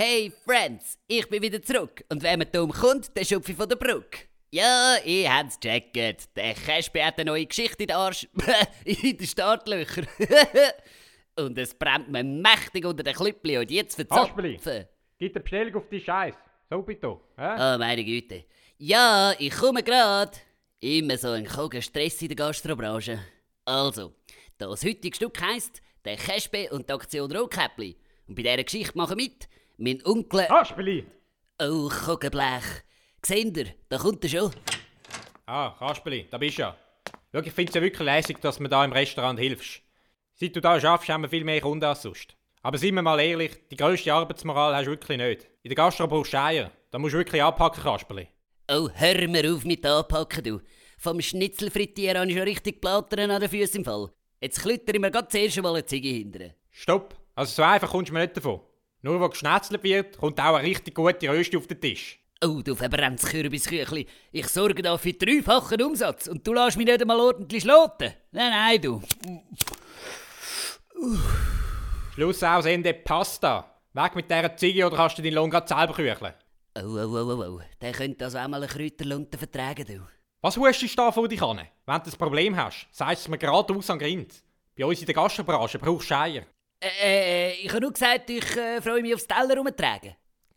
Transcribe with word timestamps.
Hey 0.00 0.30
Friends, 0.44 0.96
ich 1.08 1.28
bin 1.28 1.42
wieder 1.42 1.60
zurück 1.60 2.04
und 2.08 2.22
wenn 2.22 2.38
man 2.38 2.46
dumm 2.52 2.70
kommt, 2.70 3.16
der 3.16 3.24
Schupfi 3.24 3.52
von 3.52 3.68
der 3.68 3.74
Brücke. 3.74 4.28
Ja, 4.52 4.94
ich 5.04 5.28
hab's 5.28 5.58
gecheckt. 5.58 6.36
Der 6.36 6.54
Caspi 6.54 7.00
hat 7.00 7.18
eine 7.18 7.32
neue 7.32 7.46
Geschichte 7.46 7.82
in 7.82 7.88
den 7.88 7.96
Arsch. 7.96 8.28
in 8.84 9.16
den 9.16 9.26
Startlöchern. 9.26 10.06
und 11.36 11.58
es 11.58 11.74
brennt 11.74 12.12
mir 12.12 12.22
mächtig 12.22 12.86
unter 12.86 13.02
den 13.02 13.12
Klüppli 13.12 13.58
und 13.58 13.72
jetzt 13.72 13.96
verzapfen. 13.96 14.56
Gib 15.18 15.34
eine 15.34 15.42
Bestellung 15.42 15.74
auf 15.74 15.88
die 15.90 16.00
Scheiß. 16.00 16.36
So 16.70 16.80
bitte. 16.80 17.18
Hä? 17.36 17.54
Oh, 17.56 17.78
meine 17.78 18.04
Güte. 18.04 18.44
Ja, 18.76 19.34
ich 19.36 19.50
komme 19.52 19.82
grad. 19.82 20.40
Immer 20.78 21.18
so 21.18 21.30
ein 21.30 21.44
koger 21.44 21.82
Stress 21.82 22.22
in 22.22 22.28
der 22.28 22.36
Gastrobranche. 22.36 23.18
Also, 23.64 24.14
das 24.58 24.84
heutige 24.84 25.16
Stück 25.16 25.42
heisst 25.42 25.82
«Der 26.04 26.16
Caspi 26.16 26.68
und 26.70 26.88
die 26.88 26.92
Aktion 26.92 27.32
Rotkäppli». 27.32 27.96
Und 28.28 28.36
bei 28.36 28.42
dieser 28.42 28.62
Geschichte 28.62 28.96
machen 28.96 29.16
mit 29.16 29.48
mein 29.78 30.04
Onkel... 30.04 30.46
Kasperli! 30.46 31.06
Oh, 31.60 31.88
Kugelblech. 31.88 32.84
Seht 33.24 33.56
ihr, 33.56 33.66
da 33.88 33.98
kommt 33.98 34.22
er 34.24 34.30
schon. 34.30 34.52
Ah, 35.46 35.74
Kasperli, 35.78 36.26
da 36.30 36.38
bist 36.38 36.58
du 36.58 36.62
ja. 36.62 36.76
Schau, 37.32 37.40
ich 37.40 37.52
finde 37.52 37.70
es 37.70 37.74
ja 37.74 37.82
wirklich 37.82 38.04
lässig, 38.04 38.40
dass 38.40 38.56
du 38.56 38.64
mir 38.64 38.68
da 38.68 38.84
im 38.84 38.92
Restaurant 38.92 39.38
hilfst. 39.38 39.80
Seit 40.34 40.54
du 40.54 40.60
da 40.60 40.80
schaffst, 40.80 41.08
haben 41.08 41.22
wir 41.22 41.28
viel 41.28 41.44
mehr 41.44 41.60
Kunden 41.60 41.84
als 41.84 42.02
sonst. 42.02 42.36
Aber 42.62 42.78
seien 42.78 42.94
wir 42.94 43.02
mal 43.02 43.20
ehrlich, 43.20 43.52
die 43.70 43.76
grösste 43.76 44.12
Arbeitsmoral 44.12 44.74
hast 44.74 44.86
du 44.86 44.90
wirklich 44.90 45.18
nicht. 45.18 45.48
In 45.62 45.68
der 45.68 45.76
Gastro 45.76 46.06
brauchst 46.06 46.32
du 46.32 46.40
Eier. 46.40 46.70
Da 46.90 46.98
musst 46.98 47.14
du 47.14 47.18
wirklich 47.18 47.42
anpacken, 47.42 47.82
Kasperli. 47.82 48.28
Oh, 48.70 48.88
hör 48.92 49.28
mir 49.28 49.52
auf 49.52 49.64
mit 49.64 49.86
anpacken, 49.86 50.44
du. 50.44 50.60
Vom 50.98 51.20
Schnitzelfrittieren 51.20 52.18
habe 52.18 52.30
ich 52.30 52.36
schon 52.36 52.46
richtig 52.46 52.80
Plattern 52.80 53.30
an 53.30 53.40
den 53.40 53.50
Füßen 53.50 53.78
im 53.78 53.84
Fall. 53.84 54.10
Jetzt 54.40 54.60
klütter 54.60 54.94
ich 54.94 55.00
mir 55.00 55.10
grad 55.10 55.30
zuerst 55.30 55.60
mal 55.62 55.74
eine 55.74 55.86
Ziege 55.86 56.08
hinterher. 56.08 56.54
Stopp! 56.70 57.14
Also 57.34 57.54
so 57.54 57.62
einfach 57.62 57.90
kommst 57.90 58.10
du 58.10 58.14
mir 58.14 58.20
nicht 58.20 58.36
davon. 58.36 58.60
Nur 59.02 59.20
wo 59.20 59.28
geschnetzelt 59.28 59.82
wird, 59.82 60.18
kommt 60.18 60.40
auch 60.40 60.56
eine 60.56 60.66
richtig 60.66 60.94
gute 60.94 61.28
Röste 61.28 61.56
auf 61.56 61.66
den 61.66 61.80
Tisch. 61.80 62.18
Oh, 62.44 62.62
du 62.62 62.74
verbrenntes 62.74 63.28
Kürbisküchli. 63.28 64.06
Ich 64.30 64.48
sorge 64.48 64.82
da 64.82 64.96
für 64.96 65.12
dreifachen 65.12 65.82
Umsatz 65.82 66.28
und 66.28 66.46
du 66.46 66.52
lässt 66.52 66.76
mich 66.76 66.86
nicht 66.86 67.00
einmal 67.00 67.18
ordentlich 67.18 67.62
schloten. 67.62 68.12
Nein, 68.30 68.50
nein, 68.50 68.80
du. 68.80 69.02
Schluss 72.14 72.42
aus 72.42 72.66
Ende 72.66 72.94
Pasta. 72.94 73.74
Weg 73.92 74.14
mit 74.14 74.30
dieser 74.30 74.56
Ziege 74.56 74.86
oder 74.86 74.96
kannst 74.96 75.18
du 75.18 75.22
deinen 75.22 75.34
Lohn 75.34 75.50
grad 75.50 75.68
selber 75.68 75.94
kücheln. 75.94 76.34
Oh, 76.76 76.80
oh, 76.82 77.08
oh, 77.08 77.32
oh, 77.32 77.56
oh. 77.56 77.60
Der 77.80 77.92
könnte 77.92 78.24
also 78.24 78.38
auch 78.38 78.48
mal 78.48 78.62
eine 78.62 78.66
Kräuterlunte 78.66 79.38
vertragen, 79.38 79.84
du. 79.86 80.06
Was 80.40 80.56
hustest 80.56 80.92
du 80.92 81.02
da 81.02 81.10
vor 81.10 81.26
dich 81.26 81.42
an? 81.42 81.58
Wenn 81.86 82.02
du 82.02 82.10
ein 82.10 82.18
Problem 82.18 82.56
hast, 82.56 82.86
sagst 82.92 83.22
du 83.22 83.26
es 83.26 83.28
mir 83.28 83.38
geradeaus 83.38 83.90
an 83.90 83.98
Grind. 83.98 84.32
Bei 84.76 84.84
uns 84.84 85.00
in 85.00 85.06
der 85.06 85.14
Gastrobranche 85.16 85.80
brauchst 85.80 86.10
du 86.10 86.16
Eier. 86.16 86.42
Äh, 86.80 87.50
äh, 87.50 87.52
ich 87.54 87.68
habe 87.70 87.80
nur 87.80 87.92
gesagt, 87.92 88.30
ich 88.30 88.56
äh, 88.56 88.80
freue 88.80 89.02
mich 89.02 89.14
aufs 89.14 89.26
Teller 89.26 89.56
rumtragen. 89.56 90.14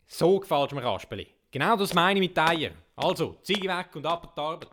So 0.08 0.40
gefällt 0.40 0.72
mir 0.72 0.82
Kasperli. 0.82 1.28
Genau 1.50 1.76
das 1.76 1.94
meine 1.94 2.20
ich 2.20 2.30
mit 2.30 2.38
Eier. 2.38 2.72
Also, 2.96 3.38
Ziege 3.42 3.68
weg 3.68 3.88
und 3.96 4.06
ab 4.06 4.26
an 4.26 4.32
die 4.36 4.42
Arbeit. 4.42 4.70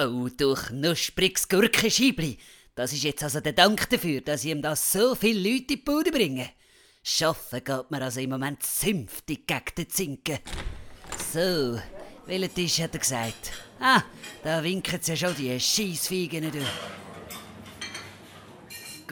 Oh, 0.00 0.28
du 0.36 0.54
knuspriges 0.54 1.48
Gurkenscheibli. 1.48 2.38
Das 2.74 2.92
ist 2.92 3.04
jetzt 3.04 3.22
also 3.22 3.40
der 3.40 3.52
Dank 3.52 3.88
dafür, 3.88 4.20
dass 4.20 4.44
ich 4.44 4.50
ihm 4.50 4.62
das 4.62 4.90
so 4.90 5.14
viele 5.14 5.38
Leute 5.38 5.60
in 5.60 5.66
die 5.68 5.76
Bude 5.76 6.10
bringe. 6.10 6.50
Schaffen 7.02 7.62
geht 7.62 7.90
mir 7.90 8.02
also 8.02 8.20
im 8.20 8.30
Moment 8.30 8.62
zünftig 8.62 9.46
gegen 9.46 9.74
den 9.76 9.88
Zinken. 9.90 10.38
So, 11.32 11.78
welchen 12.26 12.54
Tisch 12.54 12.80
hat 12.80 12.94
er 12.94 13.00
gesagt? 13.00 13.52
Ah, 13.78 14.02
da 14.42 14.62
winken 14.62 14.98
sie 15.00 15.12
ja 15.12 15.16
schon 15.16 15.36
die 15.36 15.60
Scheissfeigen 15.60 16.50
durch. 16.50 16.64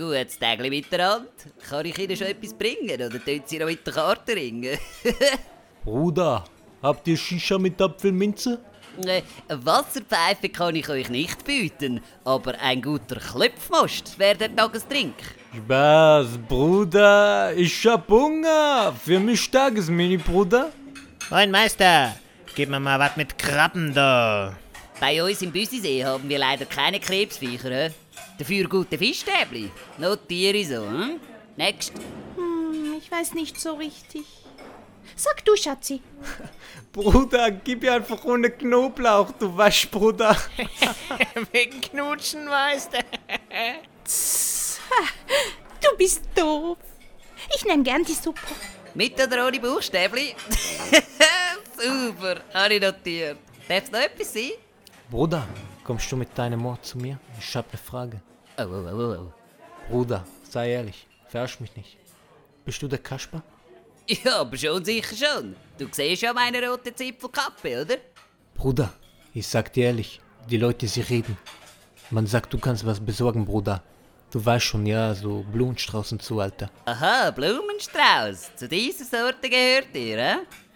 Gutes 0.00 0.38
Tägli 0.38 0.70
miteinander. 0.70 1.28
Kann 1.68 1.84
ich 1.84 1.98
Ihnen 1.98 2.16
schon 2.16 2.28
etwas 2.28 2.54
bringen 2.54 2.94
oder 2.94 3.10
tun 3.10 3.42
Sie 3.44 3.58
noch 3.58 3.66
mit 3.66 3.86
der 3.86 3.92
Karte 3.92 4.34
ringen? 4.34 4.78
Bruder, 5.84 6.44
habt 6.82 7.06
ihr 7.06 7.18
Shisha 7.18 7.58
mit 7.58 7.78
Apfelminze? 7.82 8.60
Äh, 9.04 9.20
Wasserpfeife 9.48 10.48
kann 10.48 10.74
ich 10.74 10.88
euch 10.88 11.10
nicht 11.10 11.44
bieten, 11.44 12.00
aber 12.24 12.58
ein 12.62 12.80
guter 12.80 13.16
Klopfmost 13.16 14.18
wäre 14.18 14.38
der 14.38 14.56
Tagestrink. 14.56 15.16
Spaß, 15.54 16.38
Bruder. 16.48 17.52
Ich 17.54 17.86
hab 17.86 18.08
Hunger. 18.08 18.94
Für 19.04 19.20
mich 19.20 19.50
Tagesmini, 19.50 20.16
Bruder. 20.16 20.72
Moin 21.28 21.50
Meister, 21.50 22.16
gib 22.54 22.70
mir 22.70 22.80
mal 22.80 22.98
was 22.98 23.18
mit 23.18 23.36
Krabben 23.36 23.92
da. 23.92 24.56
Bei 24.98 25.22
uns 25.22 25.42
im 25.42 25.52
Büsisee 25.52 26.06
haben 26.06 26.26
wir 26.26 26.38
leider 26.38 26.64
keine 26.64 27.00
Krebsviecher. 27.00 27.68
hä? 27.68 27.90
Dafür 28.40 28.66
gute 28.70 28.96
Fischstäbli. 28.96 29.70
Notiere 29.98 30.56
ich 30.56 30.68
so. 30.68 30.76
Hm? 30.76 31.20
Next. 31.58 31.92
Hm, 32.36 32.94
ich 32.98 33.12
weiß 33.12 33.34
nicht 33.34 33.60
so 33.60 33.74
richtig. 33.74 34.24
Sag 35.14 35.44
du, 35.44 35.54
Schatzi. 35.56 36.00
Bruder, 36.92 37.50
gib 37.50 37.82
mir 37.82 37.92
einfach 37.92 38.24
ohne 38.24 38.48
Knoblauch, 38.48 39.32
du 39.32 39.54
weißt, 39.54 39.90
Bruder. 39.90 40.34
Wegen 41.52 41.82
Knutschen, 41.82 42.46
Meister. 42.46 43.00
Du 45.82 45.96
bist 45.98 46.22
doof. 46.34 46.78
Ich 47.54 47.66
nehme 47.66 47.82
gern 47.82 48.04
die 48.04 48.14
Suppe. 48.14 48.40
Mit 48.94 49.22
oder 49.22 49.48
ohne 49.48 49.60
Buchstäbli? 49.60 50.34
Super, 51.76 52.40
habe 52.54 52.74
ich 52.74 52.80
notiert. 52.80 53.36
Darf 53.68 53.84
es 53.84 53.90
noch 53.92 54.00
etwas 54.00 54.32
sein? 54.32 54.52
Bruder, 55.10 55.46
kommst 55.84 56.10
du 56.10 56.16
mit 56.16 56.36
deinem 56.38 56.60
Mord 56.60 56.86
zu 56.86 56.96
mir? 56.96 57.18
Ich 57.38 57.54
hab 57.54 57.70
ne 57.70 57.78
Frage. 57.78 58.22
Oh, 58.58 58.62
oh, 58.62 58.66
oh, 58.66 58.98
oh, 58.98 59.16
oh. 59.18 59.32
Bruder, 59.90 60.24
sei 60.42 60.72
ehrlich, 60.72 61.06
verarsch 61.28 61.60
mich 61.60 61.74
nicht. 61.76 61.96
Bist 62.64 62.82
du 62.82 62.88
der 62.88 62.98
Kasper? 62.98 63.42
Ja, 64.06 64.40
aber 64.40 64.56
schon 64.56 64.84
sicher 64.84 65.16
schon. 65.16 65.56
Du 65.78 65.86
siehst 65.90 66.22
ja 66.22 66.32
meine 66.32 66.68
rote 66.68 66.94
Zipfelkappe, 66.94 67.82
oder? 67.82 67.96
Bruder, 68.54 68.92
ich 69.32 69.46
sag 69.46 69.72
dir 69.72 69.86
ehrlich, 69.86 70.20
die 70.48 70.56
Leute, 70.56 70.86
sie 70.88 71.02
reden. 71.02 71.36
Man 72.10 72.26
sagt, 72.26 72.52
du 72.52 72.58
kannst 72.58 72.84
was 72.84 72.98
besorgen, 72.98 73.44
Bruder. 73.44 73.82
Du 74.32 74.44
weißt 74.44 74.64
schon, 74.64 74.86
ja, 74.86 75.14
so 75.14 75.44
Blumenstrauß 75.52 76.12
und 76.12 76.22
so, 76.22 76.40
Alter. 76.40 76.70
Aha, 76.84 77.30
Blumenstrauß. 77.30 78.56
Zu 78.56 78.68
dieser 78.68 79.04
Sorte 79.04 79.48
gehört 79.48 79.94
ihr, 79.94 80.18
hä? 80.18 80.34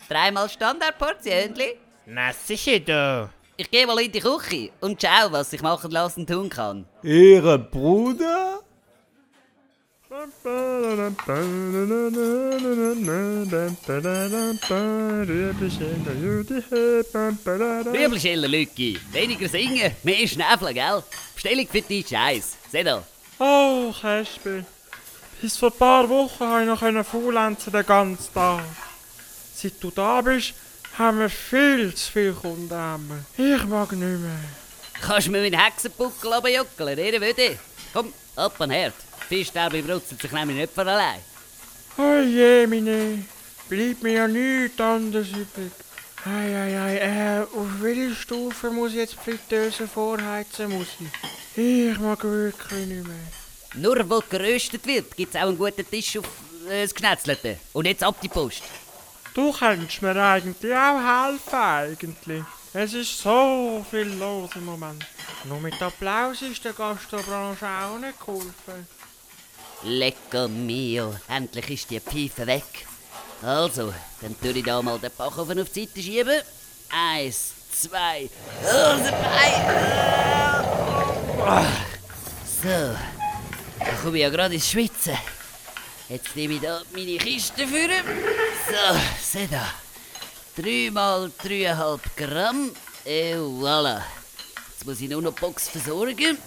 Dreimal 0.09 0.49
Standardportionli? 0.49 1.79
Na 2.07 2.33
sicher 2.33 2.81
du. 2.81 3.31
Ich 3.57 3.71
gehe 3.71 3.87
mal 3.87 4.01
in 4.01 4.11
die 4.11 4.19
Küche 4.19 4.71
und 4.81 5.01
schau, 5.01 5.31
was 5.31 5.53
ich 5.53 5.63
machen 5.63 5.93
lassen 5.93 6.27
tun 6.27 6.49
kann. 6.49 6.87
Ehre, 7.05 7.57
Bruder? 7.59 8.61
Rüebelscheller, 17.93 18.49
Lücki. 18.49 18.99
Weniger 19.13 19.49
singen, 19.49 19.95
mehr 20.03 20.27
schnäfeln, 20.27 20.75
gell? 20.75 21.03
Bestellung 21.35 21.69
für 21.69 21.83
die 21.83 22.05
Scheiß. 22.05 22.57
Seh 22.73 22.83
da. 22.83 23.05
Oh, 23.39 23.93
Käspi. 24.01 24.65
Bis 25.41 25.57
vor 25.57 25.71
ein 25.71 25.79
paar 25.79 26.09
Wochen 26.09 26.39
konnte 26.39 26.89
ich 26.89 26.95
noch 26.95 27.07
faulenzen 27.07 27.73
den 27.73 27.87
ganzen 27.87 28.35
Tag. 28.35 28.65
Seit 29.55 29.81
du 29.81 29.91
da 29.91 30.21
bist, 30.21 30.55
haben 30.99 31.19
wir 31.21 31.29
viel 31.29 31.95
zu 31.95 32.13
viele 32.13 32.33
Kunden. 32.33 32.75
haben. 32.75 33.27
Ich 33.37 33.65
mag 33.65 33.93
nicht 33.93 34.21
mehr. 34.21 34.39
Kannst 35.01 35.27
du 35.27 35.33
mir 35.33 35.43
meinen 35.43 35.59
Hexenpuckel 35.59 36.33
runterjuckeln, 36.33 36.99
ihr 36.99 37.21
würde? 37.21 37.59
Komm, 37.93 38.13
ab 38.37 38.61
an 38.61 38.71
Herd. 38.71 38.95
Fischstäbli 39.29 39.83
brutzelt 39.83 40.21
sich 40.21 40.33
nämlich 40.33 40.57
nicht 40.57 40.73
von 40.73 40.89
allein. 40.89 41.21
Oh 41.99 42.21
je, 42.21 42.67
meine. 42.67 43.25
Bleibt 43.69 44.03
mir 44.03 44.13
ja 44.13 44.29
nichts 44.29 44.81
anderes 44.81 45.29
übrig. 45.29 45.73
Ei, 46.27 46.57
ei, 46.57 46.81
ei, 46.81 46.97
äh, 46.97 47.41
auf 47.43 47.69
welche 47.81 48.15
Stufe 48.15 48.71
muss 48.71 48.93
ich 48.93 48.97
jetzt 48.97 49.15
die 49.15 49.31
Fritteuse 49.31 49.87
vorheizen, 49.87 50.71
muss 50.71 50.87
ich? 51.01 51.91
Ich 51.91 51.99
mag 51.99 52.23
wirklich 52.25 52.87
nicht 52.87 53.07
mehr. 53.07 53.17
Nur 53.75 54.09
wo 54.09 54.23
geröstet 54.29 54.87
wird, 54.87 55.17
gibt's 55.17 55.37
auch 55.37 55.49
einen 55.49 55.59
guten 55.59 55.89
Tisch 55.89 56.17
auf 56.19 56.25
äh, 56.69 56.83
das 56.83 56.95
Geschnetzelte. 56.95 57.59
Und 57.73 57.87
jetzt 57.87 58.03
ab 58.03 58.17
die 58.23 58.29
Post. 58.29 58.63
Du 59.35 59.53
könntest 59.53 60.01
mir 60.01 60.15
eigentlich 60.15 60.73
auch 60.73 61.01
helfen, 61.01 61.55
eigentlich. 61.55 62.45
Es 62.73 62.95
ist 62.95 63.21
so 63.21 63.85
viel 63.91 64.07
los 64.17 64.51
im 64.55 64.65
Moment. 64.65 65.05
Nur 65.43 65.61
mit 65.61 65.83
Applaus 65.83 66.41
ist 66.43 66.65
der 66.65 66.73
Gastrobranche 66.73 67.67
auch 67.67 67.99
nicht 67.99 68.19
geholfen. 68.21 68.87
Lecker 69.83 70.47
mio, 70.47 71.17
endlich 71.29 71.69
ist 71.71 71.91
die 71.91 71.99
Pfeife 71.99 72.47
weg. 72.47 72.87
Also, 73.43 73.93
dann 74.21 74.39
tue 74.41 74.53
ich 74.53 74.65
da 74.65 74.81
mal 74.81 75.01
den 75.01 75.11
Backofen 75.19 75.61
auf 75.61 75.69
die 75.71 75.85
Seite 75.85 76.01
schieben. 76.01 76.41
Eins, 76.91 77.51
zwei, 77.73 78.31
oh, 78.63 78.97
drei. 79.03 79.53
Ah. 81.45 81.67
So, 82.63 82.97
da 83.81 83.93
komme 84.01 84.17
ich 84.17 84.23
ja 84.23 84.31
gerade 84.31 84.55
ins 84.55 84.71
Schwitzen. 84.71 85.19
Jetzt 86.09 86.37
nehme 86.37 86.55
ich 86.55 86.61
da 86.61 86.83
meine 86.95 87.17
Kiste 87.19 87.67
für. 87.67 87.89
So, 88.67 88.99
seh 89.21 89.47
da. 89.47 89.67
3 90.57 90.91
mal 90.91 91.31
3,5 91.43 92.01
Gramm. 92.17 92.71
Et 93.05 93.37
voilà. 93.37 94.03
Jetzt 94.71 94.87
muss 94.87 95.01
ich 95.01 95.11
nur 95.11 95.21
noch 95.21 95.35
die 95.35 95.41
Box 95.41 95.69
versorgen. 95.69 96.39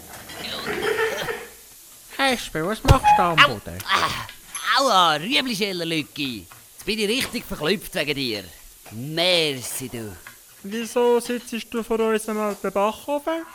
Käspi, 2.16 2.66
was 2.66 2.84
machst 2.84 3.06
du 3.06 3.18
da 3.18 3.32
am 3.32 3.36
Boden? 3.36 3.78
Ah, 3.88 4.80
aua, 4.80 5.16
Rüeblischeller, 5.18 5.86
Lücki. 5.86 6.48
Jetzt 6.74 6.86
bin 6.86 7.00
ich 7.00 7.08
richtig 7.08 7.46
verklüpft 7.46 7.94
wegen 7.94 8.16
dir. 8.16 8.44
Merci, 8.92 9.90
du. 9.90 10.16
Wieso 10.64 11.20
sitzt 11.20 11.54
du 11.72 11.84
vor 11.84 12.00
unserem 12.00 12.40
alten 12.40 12.72
Backofen? 12.72 13.46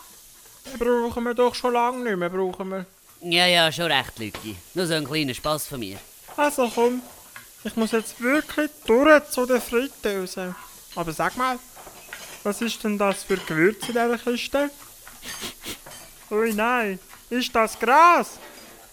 Den 0.67 0.79
brauchen 0.79 1.25
wir 1.25 1.35
doch 1.35 1.55
schon 1.55 1.73
lange 1.73 2.05
nicht 2.05 2.17
mehr, 2.17 2.31
brauchen 2.31 2.69
wir. 2.70 2.87
Ja, 3.23 3.47
ja, 3.47 3.73
schon 3.73 3.91
recht, 3.91 4.19
Lücki. 4.19 4.56
Nur 4.75 4.87
so 4.87 4.94
ein 4.94 5.05
kleiner 5.05 5.35
Spass 5.35 5.67
von 5.67 5.81
mir. 5.81 5.99
Also 6.37 6.70
komm, 6.73 7.03
ich 7.64 7.76
muss 7.76 7.93
jetzt 7.93 8.20
wirklich 8.20 8.70
durch 8.87 9.31
zu 9.31 9.47
den 9.47 9.61
Fritteusen. 9.61 10.55
Aber 10.94 11.12
sag 11.12 11.37
mal, 11.37 11.59
was 12.43 12.61
ist 12.61 12.82
denn 12.82 12.99
das 12.99 13.23
für 13.23 13.37
Gewürz 13.37 13.88
in 13.88 13.94
dieser 13.94 14.19
Kiste? 14.19 14.70
Ui 16.31 16.53
nein, 16.53 16.99
ist 17.31 17.55
das 17.55 17.79
Gras? 17.79 18.38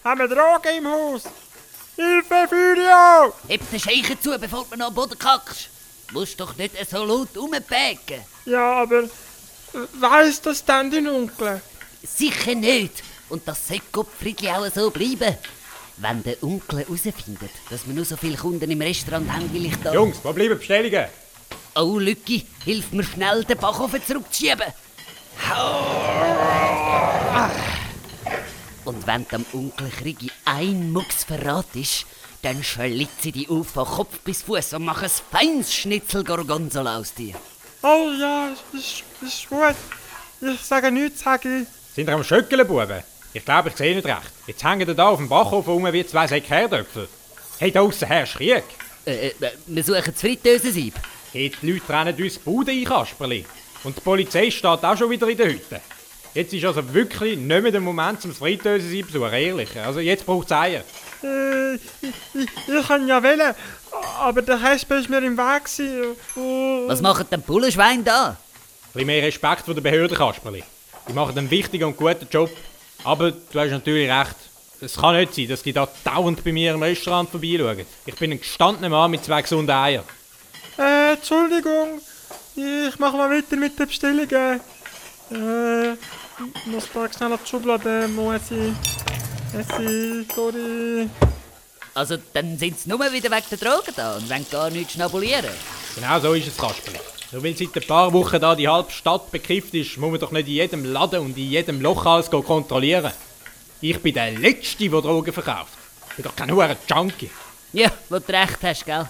Haben 0.04 0.20
wir 0.20 0.28
Drogen 0.28 0.78
im 0.78 0.86
Haus? 0.86 1.24
Hilfe, 1.96 2.46
Furio! 2.48 3.34
Heb 3.48 3.70
den 3.70 3.80
Scheichen 3.80 4.20
zu, 4.20 4.38
bevor 4.38 4.66
du 4.70 4.76
noch 4.76 4.86
am 4.86 4.94
Boden 4.94 5.18
kackst. 5.18 5.68
Musst 6.12 6.40
doch 6.40 6.56
nicht 6.56 6.74
so 6.88 7.04
laut 7.04 7.36
rumpägen. 7.36 8.24
Ja, 8.46 8.82
aber 8.82 9.02
äh, 9.02 9.08
weiss 9.98 10.40
das 10.40 10.64
denn 10.64 10.90
dein 10.90 11.08
Onkel? 11.08 11.60
Sicher 12.02 12.54
nicht. 12.54 13.02
Und 13.28 13.46
das 13.46 13.68
sollte 13.68 13.84
Gottfriedli 13.92 14.48
auch 14.48 14.66
so 14.74 14.90
bleiben. 14.90 15.36
Wenn 16.02 16.22
der 16.22 16.42
Onkel 16.42 16.78
herausfindet, 16.78 17.50
dass 17.68 17.86
wir 17.86 17.92
nur 17.92 18.06
so 18.06 18.16
viele 18.16 18.38
Kunden 18.38 18.70
im 18.70 18.80
Restaurant 18.80 19.30
haben, 19.30 19.52
will 19.52 19.66
ich 19.66 19.76
da... 19.82 19.92
Jungs, 19.92 20.16
wo 20.22 20.32
bleiben 20.32 20.54
die 20.54 20.58
Bestellungen? 20.58 21.04
Oh, 21.76 21.98
Lücki, 21.98 22.46
hilf 22.64 22.90
mir 22.92 23.04
schnell, 23.04 23.44
den 23.44 23.58
Backofen 23.58 24.02
zurückzuschieben. 24.02 24.72
Und 28.86 29.06
wenn 29.06 29.28
dem 29.28 29.44
Onkel 29.52 29.90
Krigi 29.90 30.30
ein 30.46 30.90
Mucks 30.90 31.24
verratest, 31.24 32.06
dann 32.40 32.64
schlitze 32.64 33.28
ich 33.28 33.32
dich 33.32 33.50
auf 33.50 33.68
von 33.68 33.84
Kopf 33.84 34.20
bis 34.20 34.40
Fuß 34.42 34.72
und 34.72 34.86
mache 34.86 35.04
ein 35.04 35.10
feines 35.30 35.74
Schnitzel 35.74 36.24
Gorgonzola 36.24 36.96
aus 36.96 37.12
dir. 37.12 37.34
Oh 37.82 38.08
ja, 38.18 38.54
ist, 38.72 39.04
ist 39.20 39.50
gut. 39.50 39.76
Ich 40.40 40.60
sage 40.62 40.90
nichts, 40.90 41.20
sage 41.20 41.60
ich. 41.60 41.68
Sind 41.94 42.08
ihr 42.08 42.14
am 42.14 42.24
Schöckeln, 42.24 42.66
Buben? 42.66 43.02
Ich 43.32 43.44
glaube, 43.44 43.68
ich 43.68 43.76
sehe 43.76 43.94
nicht 43.94 44.06
recht. 44.06 44.32
Jetzt 44.46 44.64
hängen 44.64 44.88
ihr 44.88 44.94
da 44.94 45.08
auf 45.08 45.18
dem 45.18 45.28
Backofen 45.28 45.72
rum 45.72 45.92
wie 45.92 46.06
zwei 46.06 46.26
Säcke 46.26 46.48
Herdöpfel. 46.48 47.08
Hey, 47.58 47.70
da 47.70 47.80
aussen 47.82 48.08
herrscht 48.08 48.36
Krieg. 48.36 48.64
Äh, 49.06 49.28
äh, 49.28 49.32
wir 49.66 49.84
suchen 49.84 50.02
das 50.06 50.20
Fritteusensieb. 50.20 50.94
Hey, 51.32 51.52
die 51.62 51.72
Leute 51.72 51.92
rennen 51.92 52.22
uns 52.22 52.34
die 52.34 52.40
Bude 52.40 52.72
ein, 52.72 52.84
Kasperli. 52.84 53.44
Und 53.84 53.96
die 53.96 54.00
Polizei 54.00 54.50
steht 54.50 54.84
auch 54.84 54.96
schon 54.96 55.10
wieder 55.10 55.28
in 55.28 55.36
der 55.36 55.46
Hütte. 55.46 55.80
Jetzt 56.34 56.52
ist 56.52 56.64
also 56.64 56.92
wirklich 56.92 57.36
nicht 57.36 57.62
mehr 57.62 57.72
der 57.72 57.80
Moment 57.80 58.20
zum 58.20 58.32
Fritteusen 58.34 58.90
zu 58.90 59.06
besuchen, 59.06 59.32
ehrlich. 59.32 59.78
Also 59.78 60.00
jetzt 60.00 60.26
braucht 60.26 60.46
es 60.46 60.52
Eier. 60.52 60.82
Äh, 61.22 61.74
ich, 61.74 61.80
ich, 62.34 62.48
ich 62.68 62.86
kann 62.88 63.06
ja 63.06 63.22
wählen, 63.22 63.54
aber 64.18 64.42
der 64.42 64.60
Hespe 64.60 64.96
ist 64.96 65.08
mir 65.08 65.18
im 65.18 65.36
Weg. 65.36 65.64
gewesen. 65.64 66.16
Oh. 66.36 66.88
Was 66.88 67.00
macht 67.00 67.30
denn 67.30 67.42
Bullenschwein 67.42 68.04
da? 68.04 68.28
Ein 68.28 68.36
bisschen 68.92 69.06
mehr 69.06 69.22
Respekt 69.22 69.64
vor 69.66 69.74
der 69.74 69.82
Behörde, 69.82 70.14
Kasperli. 70.14 70.64
Die 71.08 71.12
machen 71.12 71.36
einen 71.36 71.50
wichtigen 71.50 71.84
und 71.84 71.96
guten 71.96 72.26
Job. 72.30 72.50
Aber 73.04 73.30
du 73.30 73.60
hast 73.60 73.70
natürlich 73.70 74.10
recht. 74.10 74.36
Es 74.80 74.96
kann 74.96 75.16
nicht 75.16 75.34
sein, 75.34 75.48
dass 75.48 75.62
die 75.62 75.72
da 75.72 75.86
dauernd 76.04 76.42
bei 76.42 76.52
mir 76.52 76.72
im 76.72 76.82
Restaurant 76.82 77.28
vorbeischauen. 77.28 77.84
Ich 78.06 78.14
bin 78.14 78.32
ein 78.32 78.38
gestandener 78.38 78.88
Mann 78.88 79.10
mit 79.10 79.24
zwei 79.24 79.42
gesunden 79.42 79.70
Eiern. 79.74 80.04
Äh, 80.78 81.12
Entschuldigung. 81.12 82.00
Ich 82.56 82.98
mache 82.98 83.16
mal 83.16 83.30
weiter 83.30 83.56
mit 83.56 83.78
den 83.78 83.86
Bestellungen. 83.86 84.60
Äh, 85.30 85.92
ich 85.92 86.66
muss 86.66 86.88
da 86.94 87.12
schnell 87.12 87.32
auf 87.34 87.42
die 87.42 87.50
Schublade, 87.50 88.08
muss 88.08 88.50
ich. 88.50 88.72
Messi, 89.52 90.26
sorry. 90.34 91.10
Also, 91.92 92.16
dann 92.32 92.56
sind 92.56 92.78
sie 92.78 92.88
nur 92.88 93.00
wieder 93.00 93.30
wegen 93.30 93.46
der 93.50 93.58
Drogen 93.58 93.92
da 93.94 94.16
und 94.16 94.30
wollen 94.30 94.46
gar 94.50 94.70
nichts 94.70 94.94
schnabulieren. 94.94 95.50
Genau 95.94 96.20
so 96.20 96.32
ist 96.32 96.48
es, 96.48 96.56
Kasperli. 96.56 97.00
Nur 97.32 97.44
weil 97.44 97.56
seit 97.56 97.76
ein 97.76 97.86
paar 97.86 98.12
Wochen 98.12 98.40
da 98.40 98.54
die 98.54 98.68
halbe 98.68 98.90
Stadt 98.90 99.30
bekifft 99.30 99.72
ist, 99.74 99.96
muss 99.98 100.10
man 100.10 100.20
doch 100.20 100.32
nicht 100.32 100.48
in 100.48 100.54
jedem 100.54 100.84
Laden 100.84 101.20
und 101.20 101.36
in 101.38 101.48
jedem 101.48 101.80
Loch 101.80 102.04
alles 102.04 102.30
go 102.30 102.42
kontrollieren. 102.42 103.12
Ich 103.80 103.98
bin 104.00 104.14
der 104.14 104.32
Letzte, 104.32 104.88
der 104.88 105.00
Drogen 105.00 105.32
verkauft. 105.32 105.72
Ich 106.10 106.16
bin 106.16 106.24
doch 106.24 106.34
kein 106.34 106.50
hoher 106.52 106.76
Junkie. 106.88 107.30
Ja, 107.72 107.90
wo 108.08 108.18
du 108.18 108.32
recht 108.32 108.58
hast, 108.62 108.84
gell? 108.84 109.08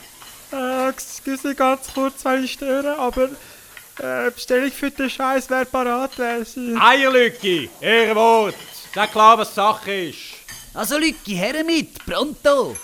Äh, 0.53 0.89
excuse 0.91 1.55
ganz 1.55 1.93
kurz, 1.95 2.25
weil 2.25 2.45
ich 2.45 2.53
störe, 2.53 2.99
aber 2.99 3.31
äh, 3.99 4.31
Bestellung 4.31 4.71
für 4.71 4.91
den 4.91 5.09
Scheiß 5.09 5.49
wäre 5.49 5.65
parat, 5.65 6.19
wäre 6.19 6.45
sie. 6.45 6.77
Eierlücke, 6.79 7.71
Ehrenwort. 7.81 8.55
Sag 8.95 9.13
klar, 9.13 9.39
was 9.39 9.55
Sache 9.55 9.93
ist. 9.93 10.19
Also, 10.75 10.99
Lücki, 10.99 11.35
her 11.35 11.65
mit, 11.65 12.05
pronto! 12.05 12.77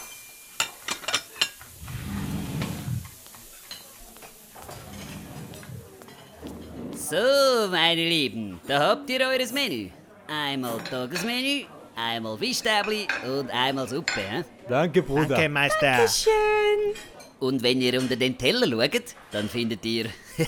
So, 7.08 7.70
meine 7.70 8.08
Lieben, 8.08 8.58
da 8.66 8.80
habt 8.80 9.08
ihr 9.10 9.20
eures 9.20 9.52
Menü. 9.52 9.90
Einmal 10.26 10.80
Tagesmenü, 10.90 11.66
einmal 11.94 12.36
Fischstäbli 12.36 13.06
und 13.24 13.48
einmal 13.50 13.88
Suppe. 13.88 14.20
He? 14.28 14.42
Danke, 14.68 15.04
Bruder. 15.04 15.36
Danke, 15.36 15.48
Meister. 15.48 16.08
Schön. 16.08 16.96
Und 17.38 17.62
wenn 17.62 17.80
ihr 17.80 18.00
unter 18.00 18.16
den 18.16 18.36
Teller 18.36 18.66
schaut, 18.66 19.14
dann 19.30 19.48
findet 19.48 19.84
ihr. 19.84 20.06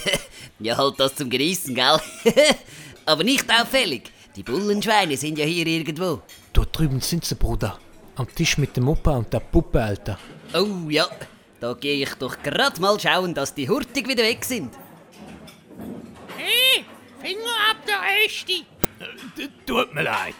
ja, 0.59 0.77
halt 0.77 0.99
das 0.99 1.15
zum 1.15 1.31
Genießen, 1.31 1.77
gell? 1.77 2.01
Aber 3.07 3.23
nicht 3.23 3.49
auffällig. 3.49 4.11
Die 4.35 4.43
Bullenschweine 4.43 5.17
sind 5.17 5.39
ja 5.39 5.45
hier 5.45 5.67
irgendwo. 5.69 6.23
Dort 6.53 6.77
drüben 6.77 7.01
sind 7.01 7.25
sie, 7.25 7.37
Bruder. 7.37 7.79
Am 8.17 8.27
Tisch 8.35 8.59
mit 8.59 8.77
dem 8.77 8.89
Opa 8.89 9.13
und 9.13 9.33
der 9.33 9.41
Puppe, 9.41 9.81
Alter. 9.81 10.19
Oh 10.55 10.91
ja, 10.91 11.07
da 11.61 11.75
gehe 11.75 12.03
ich 12.03 12.15
doch 12.15 12.37
grad 12.43 12.81
mal 12.81 12.99
schauen, 12.99 13.33
dass 13.33 13.55
die 13.55 13.69
hurtig 13.69 14.09
wieder 14.09 14.25
weg 14.25 14.45
sind. 14.45 14.73
Hey, 16.39 16.85
Finger 17.21 17.57
ab 17.69 17.79
der 17.85 18.23
Erste! 18.23 18.65
Tut 19.67 19.93
mir 19.93 20.03
leid. 20.03 20.37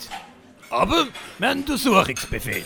Aber 0.71 1.09
wir 1.39 1.49
haben 1.49 1.61
Untersuchungsbefehl. 1.61 2.65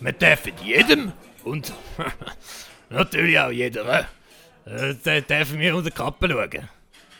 Wir 0.00 0.12
dürfen 0.12 0.52
jedem 0.62 1.12
und 1.42 1.72
natürlich 2.90 3.38
auch 3.38 3.50
jeder, 3.50 4.06
äh, 4.66 4.90
äh, 4.90 5.22
dürfen 5.22 5.58
wir 5.58 5.74
unter 5.74 5.88
die 5.88 5.96
Kappe 5.96 6.28
schauen. 6.28 6.68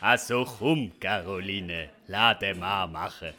Also 0.03 0.45
komm, 0.59 0.93
Caroline, 1.01 1.89
lass 2.07 2.39
den 2.39 2.59
Mann 2.59 2.93
machen. 2.93 3.33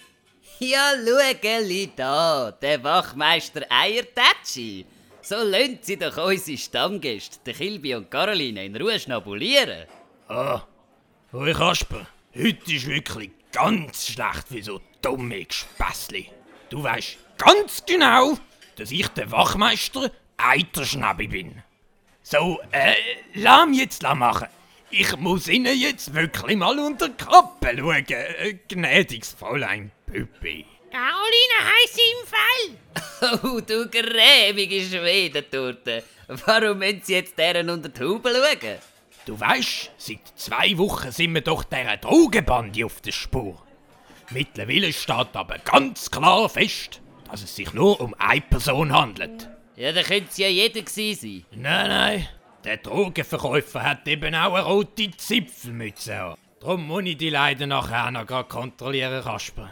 Ja, 0.59 0.93
schau 1.05 1.87
da, 1.95 2.51
der 2.51 2.83
Wachmeister 2.83 3.61
Eiertätschi. 3.69 4.87
So 5.21 5.35
lönt 5.43 5.85
sie 5.85 5.97
doch 5.97 6.17
unsere 6.17 6.57
Stammgäste, 6.57 7.39
den 7.45 7.55
Kilby 7.55 7.93
und 7.93 8.09
Caroline, 8.09 8.65
in 8.65 8.75
Ruhe 8.75 9.00
schnabulieren. 9.00 9.86
Ah, 10.27 10.63
Oi 11.39 11.53
Kasper, 11.53 12.08
heute 12.36 12.74
ist 12.74 12.88
wirklich 12.88 13.29
ganz 13.51 14.08
schlecht 14.08 14.48
für 14.48 14.63
so 14.63 14.82
dumme 15.03 15.46
Gespässli. 15.46 16.32
Du 16.72 16.82
weißt 16.82 17.15
ganz 17.38 17.84
genau, 17.86 18.39
dass 18.75 18.89
ich 18.89 19.08
der 19.10 19.29
Wachmeister 19.29 20.10
Eiterschnäbi 20.38 21.27
bin. 21.27 21.62
So, 22.24 22.60
äh, 22.72 22.96
lass 23.36 23.67
mich 23.67 23.82
jetzt 23.82 24.01
machen. 24.01 24.48
Ich 24.89 25.15
muss 25.17 25.48
Ihnen 25.48 25.79
jetzt 25.79 26.12
wirklich 26.15 26.58
mal 26.58 26.79
unter 26.79 27.08
die 27.08 27.24
Kappe 27.24 27.77
schauen, 27.77 28.06
äh, 28.08 28.56
gnädiges 28.67 29.34
Fräulein 29.34 29.91
Püppi. 30.08 30.65
Caroline 30.89 31.60
heisst 31.70 32.00
im 32.00 32.27
Fall! 32.27 33.39
Oh, 33.44 33.60
du 33.60 33.88
gräbige 33.88 34.82
Schwedentorte. 34.82 36.03
Warum 36.48 36.79
müssen 36.79 37.01
sie 37.03 37.13
jetzt 37.13 37.38
deren 37.38 37.70
unter 37.70 37.89
die 37.89 38.03
Haube 38.03 38.32
schauen? 38.32 38.97
Du 39.27 39.38
weißt, 39.38 39.91
seit 39.98 40.25
zwei 40.36 40.77
Wochen 40.77 41.12
sind 41.12 41.34
wir 41.34 41.41
doch 41.41 41.65
dieser 41.65 41.98
Drogenbande 41.98 42.86
auf 42.86 43.01
der 43.01 43.12
Spur. 43.12 43.62
Mittlerweile 44.29 44.93
steht 44.93 45.36
aber 45.36 45.57
ganz 45.65 46.10
klar 46.10 46.48
fest, 46.48 47.01
dass 47.29 47.43
es 47.43 47.53
sich 47.53 47.74
nur 47.74 48.00
um 48.00 48.15
eine 48.17 48.39
Person 48.39 48.93
handelt. 48.93 49.50
Ja, 49.75 49.91
da 49.91 50.01
könnte 50.03 50.29
es 50.29 50.38
ja 50.38 50.48
jeder 50.48 50.81
gewesen 50.81 51.19
sein. 51.19 51.46
Nein, 51.51 51.89
nein, 51.89 52.27
der 52.63 52.77
Drogenverkäufer 52.77 53.84
hat 53.84 54.07
eben 54.07 54.34
auch 54.34 54.53
eine 54.53 54.63
rote 54.63 55.12
Zipfelmütze 55.12 56.22
an. 56.22 56.36
Darum 56.62 56.88
muss 56.88 57.03
ich 57.03 57.17
die 57.17 57.29
leider 57.29 57.67
nachher 57.67 58.10
noch 58.12 58.25
grad 58.25 58.48
kontrollieren, 58.48 59.22
Kasper. 59.22 59.72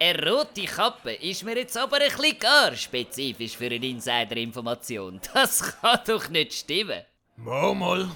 Eine 0.00 0.32
rote 0.32 0.64
Kappe 0.64 1.12
ist 1.12 1.44
mir 1.44 1.56
jetzt 1.56 1.78
aber 1.78 1.98
ein 1.98 2.10
bisschen 2.10 2.40
gar 2.40 2.74
spezifisch 2.74 3.56
für 3.56 3.66
eine 3.66 3.76
Insider-Information. 3.76 5.20
Das 5.32 5.62
kann 5.80 6.00
doch 6.08 6.28
nicht 6.28 6.54
stimmen. 6.54 7.02
Mal. 7.36 8.08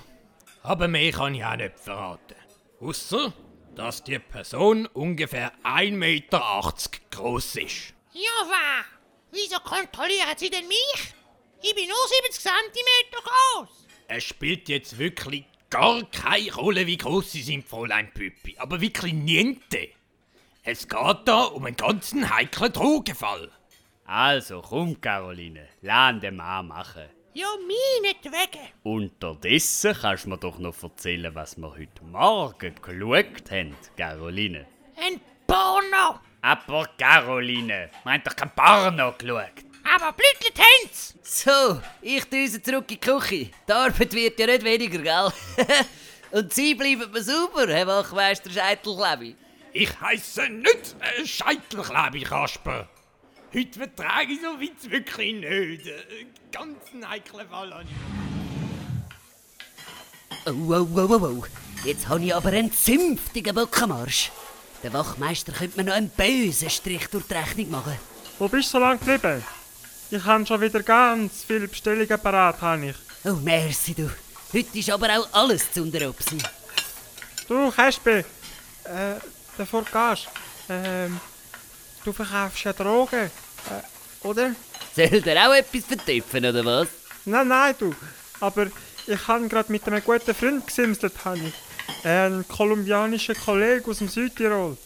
Aber 0.62 0.88
mehr 0.88 1.12
kann 1.12 1.34
ich 1.34 1.44
auch 1.44 1.56
nicht 1.56 1.78
verraten. 1.78 2.34
Ausser, 2.80 3.32
dass 3.74 4.04
die 4.04 4.18
Person 4.18 4.86
ungefähr 4.86 5.52
1,80 5.64 5.92
Meter 5.92 6.74
groß 7.10 7.56
ist. 7.56 7.94
Ja, 8.12 8.46
wa? 8.46 8.84
Wieso 9.32 9.58
kontrollieren 9.60 10.36
Sie 10.36 10.50
denn 10.50 10.66
mich? 10.66 11.14
Ich 11.62 11.74
bin 11.74 11.88
nur 11.88 11.96
70 12.24 12.42
cm 12.42 13.22
groß! 13.22 13.68
Es 14.08 14.24
spielt 14.24 14.68
jetzt 14.68 14.98
wirklich 14.98 15.44
gar 15.70 16.02
keine 16.10 16.52
Rolle, 16.54 16.86
wie 16.86 16.96
groß 16.96 17.30
sie 17.30 17.42
sind, 17.42 17.66
Fräulein 17.66 18.12
Püppi. 18.12 18.56
Aber 18.58 18.80
wirklich 18.80 19.12
niente. 19.12 19.88
Es 20.64 20.88
geht 20.88 21.16
da 21.26 21.44
um 21.44 21.64
einen 21.64 21.76
ganzen 21.76 22.28
heiklen 22.34 22.72
Drogenfall. 22.72 23.50
Also 24.04 24.62
komm, 24.62 25.00
Caroline, 25.00 25.68
lass 25.80 26.20
den 26.20 26.36
Mann 26.36 26.66
machen. 26.66 27.08
Ja, 27.32 27.46
meinetwegen. 27.60 28.66
Unterdessen 28.82 29.94
kannst 30.00 30.24
du 30.24 30.30
mir 30.30 30.38
doch 30.38 30.58
noch 30.58 30.82
erzählen, 30.82 31.32
was 31.32 31.56
wir 31.56 31.70
heute 31.70 32.02
Morgen 32.02 32.74
geschaut 32.82 33.50
haben, 33.52 33.76
Caroline. 33.96 34.66
Ein 34.96 35.20
Porno. 35.46 36.18
Aber 36.42 36.88
Caroline, 36.98 37.88
wir 38.02 38.12
haben 38.12 38.22
doch 38.24 38.34
kein 38.34 38.50
Porno 38.50 39.12
geschaut. 39.16 39.64
Aber 39.94 40.12
blütlet 40.12 40.58
haben's. 40.58 41.14
So, 41.22 41.80
ich 42.02 42.24
düse 42.24 42.60
zurück 42.60 42.90
in 42.90 42.96
die 42.96 43.00
Küche. 43.00 43.50
Die 43.68 43.72
Arbeit 43.72 44.12
wird 44.12 44.38
ja 44.40 44.46
nicht 44.46 44.64
weniger, 44.64 44.98
gell? 44.98 45.66
Und 46.32 46.52
Sie 46.52 46.74
bleiben 46.74 47.12
mir 47.12 47.22
sauber, 47.22 47.68
Herr 47.68 47.86
Wachmeister 47.86 48.50
Scheitelklebi. 48.50 49.36
Ich 49.72 50.00
heisse 50.00 50.48
nicht 50.48 50.96
äh, 51.00 51.24
Scheitelklebi, 51.24 52.22
Kasper. 52.22 52.88
Heute 53.52 53.80
vertrage 53.80 54.32
ich 54.32 54.40
so 54.40 54.60
weit 54.60 54.90
wirklich 54.90 55.34
nicht. 55.34 55.90
Ganz 56.52 56.78
einen 56.92 57.08
heiklen 57.08 57.48
Fall 57.48 57.84
ich. 57.84 57.88
Oh, 60.46 60.52
oh, 60.70 60.86
oh, 60.94 61.08
oh, 61.10 61.24
oh. 61.24 61.44
Jetzt 61.84 62.08
habe 62.08 62.24
ich 62.24 62.32
aber 62.34 62.50
einen 62.50 62.72
zünftigen 62.72 63.54
Bockenmarsch. 63.54 64.30
Der 64.84 64.92
Wachmeister 64.92 65.52
könnte 65.52 65.78
mir 65.78 65.84
noch 65.84 65.94
einen 65.94 66.10
bösen 66.10 66.70
Strich 66.70 67.08
durch 67.08 67.24
die 67.26 67.34
Rechnung 67.34 67.70
machen. 67.72 67.98
Wo 68.38 68.46
bist 68.46 68.68
du 68.68 68.72
so 68.72 68.78
lange 68.78 68.98
geblieben? 68.98 69.42
Ich 70.12 70.24
habe 70.24 70.46
schon 70.46 70.60
wieder 70.60 70.82
ganz 70.84 71.44
viele 71.44 71.66
Bestellungen 71.66 72.20
parat, 72.20 72.60
habe 72.60 72.86
ich. 72.86 72.96
Oh, 73.24 73.34
merci, 73.42 73.94
du. 73.94 74.10
Heute 74.52 74.78
ist 74.78 74.90
aber 74.90 75.08
auch 75.18 75.28
alles 75.32 75.72
zu 75.72 75.82
unteropsen. 75.82 76.40
Du, 77.48 77.70
Kasper, 77.70 78.18
äh, 78.18 78.24
du 79.56 79.64
gehst, 79.64 80.28
ähm, 80.68 81.20
du 82.04 82.12
verkaufst 82.12 82.64
ja 82.64 82.72
Drogen, 82.72 83.30
äh, 83.70 84.26
oder? 84.26 84.54
Soll 84.94 85.20
der 85.20 85.48
auch 85.48 85.54
etwas 85.54 85.84
vertöpfen, 85.84 86.44
oder 86.44 86.64
was? 86.64 86.88
Nein, 87.24 87.48
nein, 87.48 87.74
du. 87.78 87.94
Aber 88.40 88.66
ich 89.06 89.28
habe 89.28 89.48
gerade 89.48 89.70
mit 89.70 89.86
einem 89.86 90.02
guten 90.02 90.34
Freund 90.34 90.66
gesimselt, 90.66 91.14
habe 91.24 91.38
ich. 91.38 91.54
Ein 92.04 92.44
kolumbianischer 92.48 93.34
Kollege 93.34 93.90
aus 93.90 93.98
dem 93.98 94.08
Südtirol. 94.08 94.76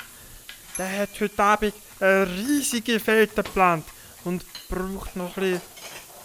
Der 0.76 1.00
hat 1.00 1.10
heute 1.20 1.42
Abend 1.42 1.74
eine 2.00 2.26
riesige 2.28 2.98
Fete 2.98 3.42
geplant 3.42 3.84
und 4.24 4.44
braucht 4.68 5.14
noch 5.16 5.36
ein 5.36 5.42
bisschen, 5.42 5.60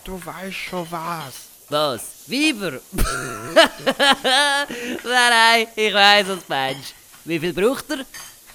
du 0.03 0.21
weißt 0.23 0.55
schon 0.55 0.87
was. 0.89 1.49
Was? 1.69 2.01
Weiber? 2.27 2.79
nein, 5.03 5.29
nein, 5.29 5.67
ich 5.75 5.93
weiss, 5.93 6.27
was 6.27 6.39
du 6.39 6.45
meinst. 6.47 6.95
Wie 7.25 7.39
viel 7.39 7.53
braucht 7.53 7.85
er? 7.91 8.05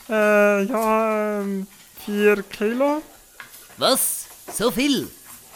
Äh, 0.08 0.64
ja, 0.64 1.40
ähm, 1.40 1.66
vier 2.04 2.42
Kilo. 2.44 3.02
Was? 3.78 4.26
So 4.52 4.70
viel? 4.70 5.08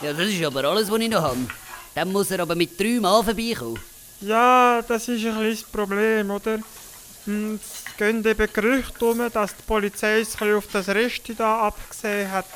Ja, 0.03 0.13
das 0.13 0.29
ist 0.29 0.45
aber 0.45 0.65
alles, 0.65 0.91
was 0.91 1.01
ich 1.01 1.09
noch 1.09 1.23
habe. 1.23 1.39
Dann 1.95 2.13
muss 2.13 2.31
er 2.31 2.41
aber 2.41 2.55
mit 2.55 2.79
drei 2.79 2.99
Mann 3.01 3.25
vorbeikommen. 3.25 3.79
Ja, 4.21 4.83
das 4.87 5.09
ist 5.09 5.25
ein 5.25 5.33
kleines 5.35 5.63
Problem, 5.63 6.31
oder? 6.31 6.59
Hm, 7.25 7.59
Es 7.63 7.97
gehen 7.97 8.25
eben 8.25 8.53
Gerüchte 8.53 9.05
um, 9.05 9.31
dass 9.33 9.57
die 9.57 9.63
Polizei 9.67 10.21
es 10.21 10.35
ein 10.35 10.39
bisschen 10.39 10.57
auf 10.57 10.67
das 10.73 10.89
Rest 10.89 11.23
da 11.37 11.61
abgesehen 11.69 12.31
hat. 12.31 12.47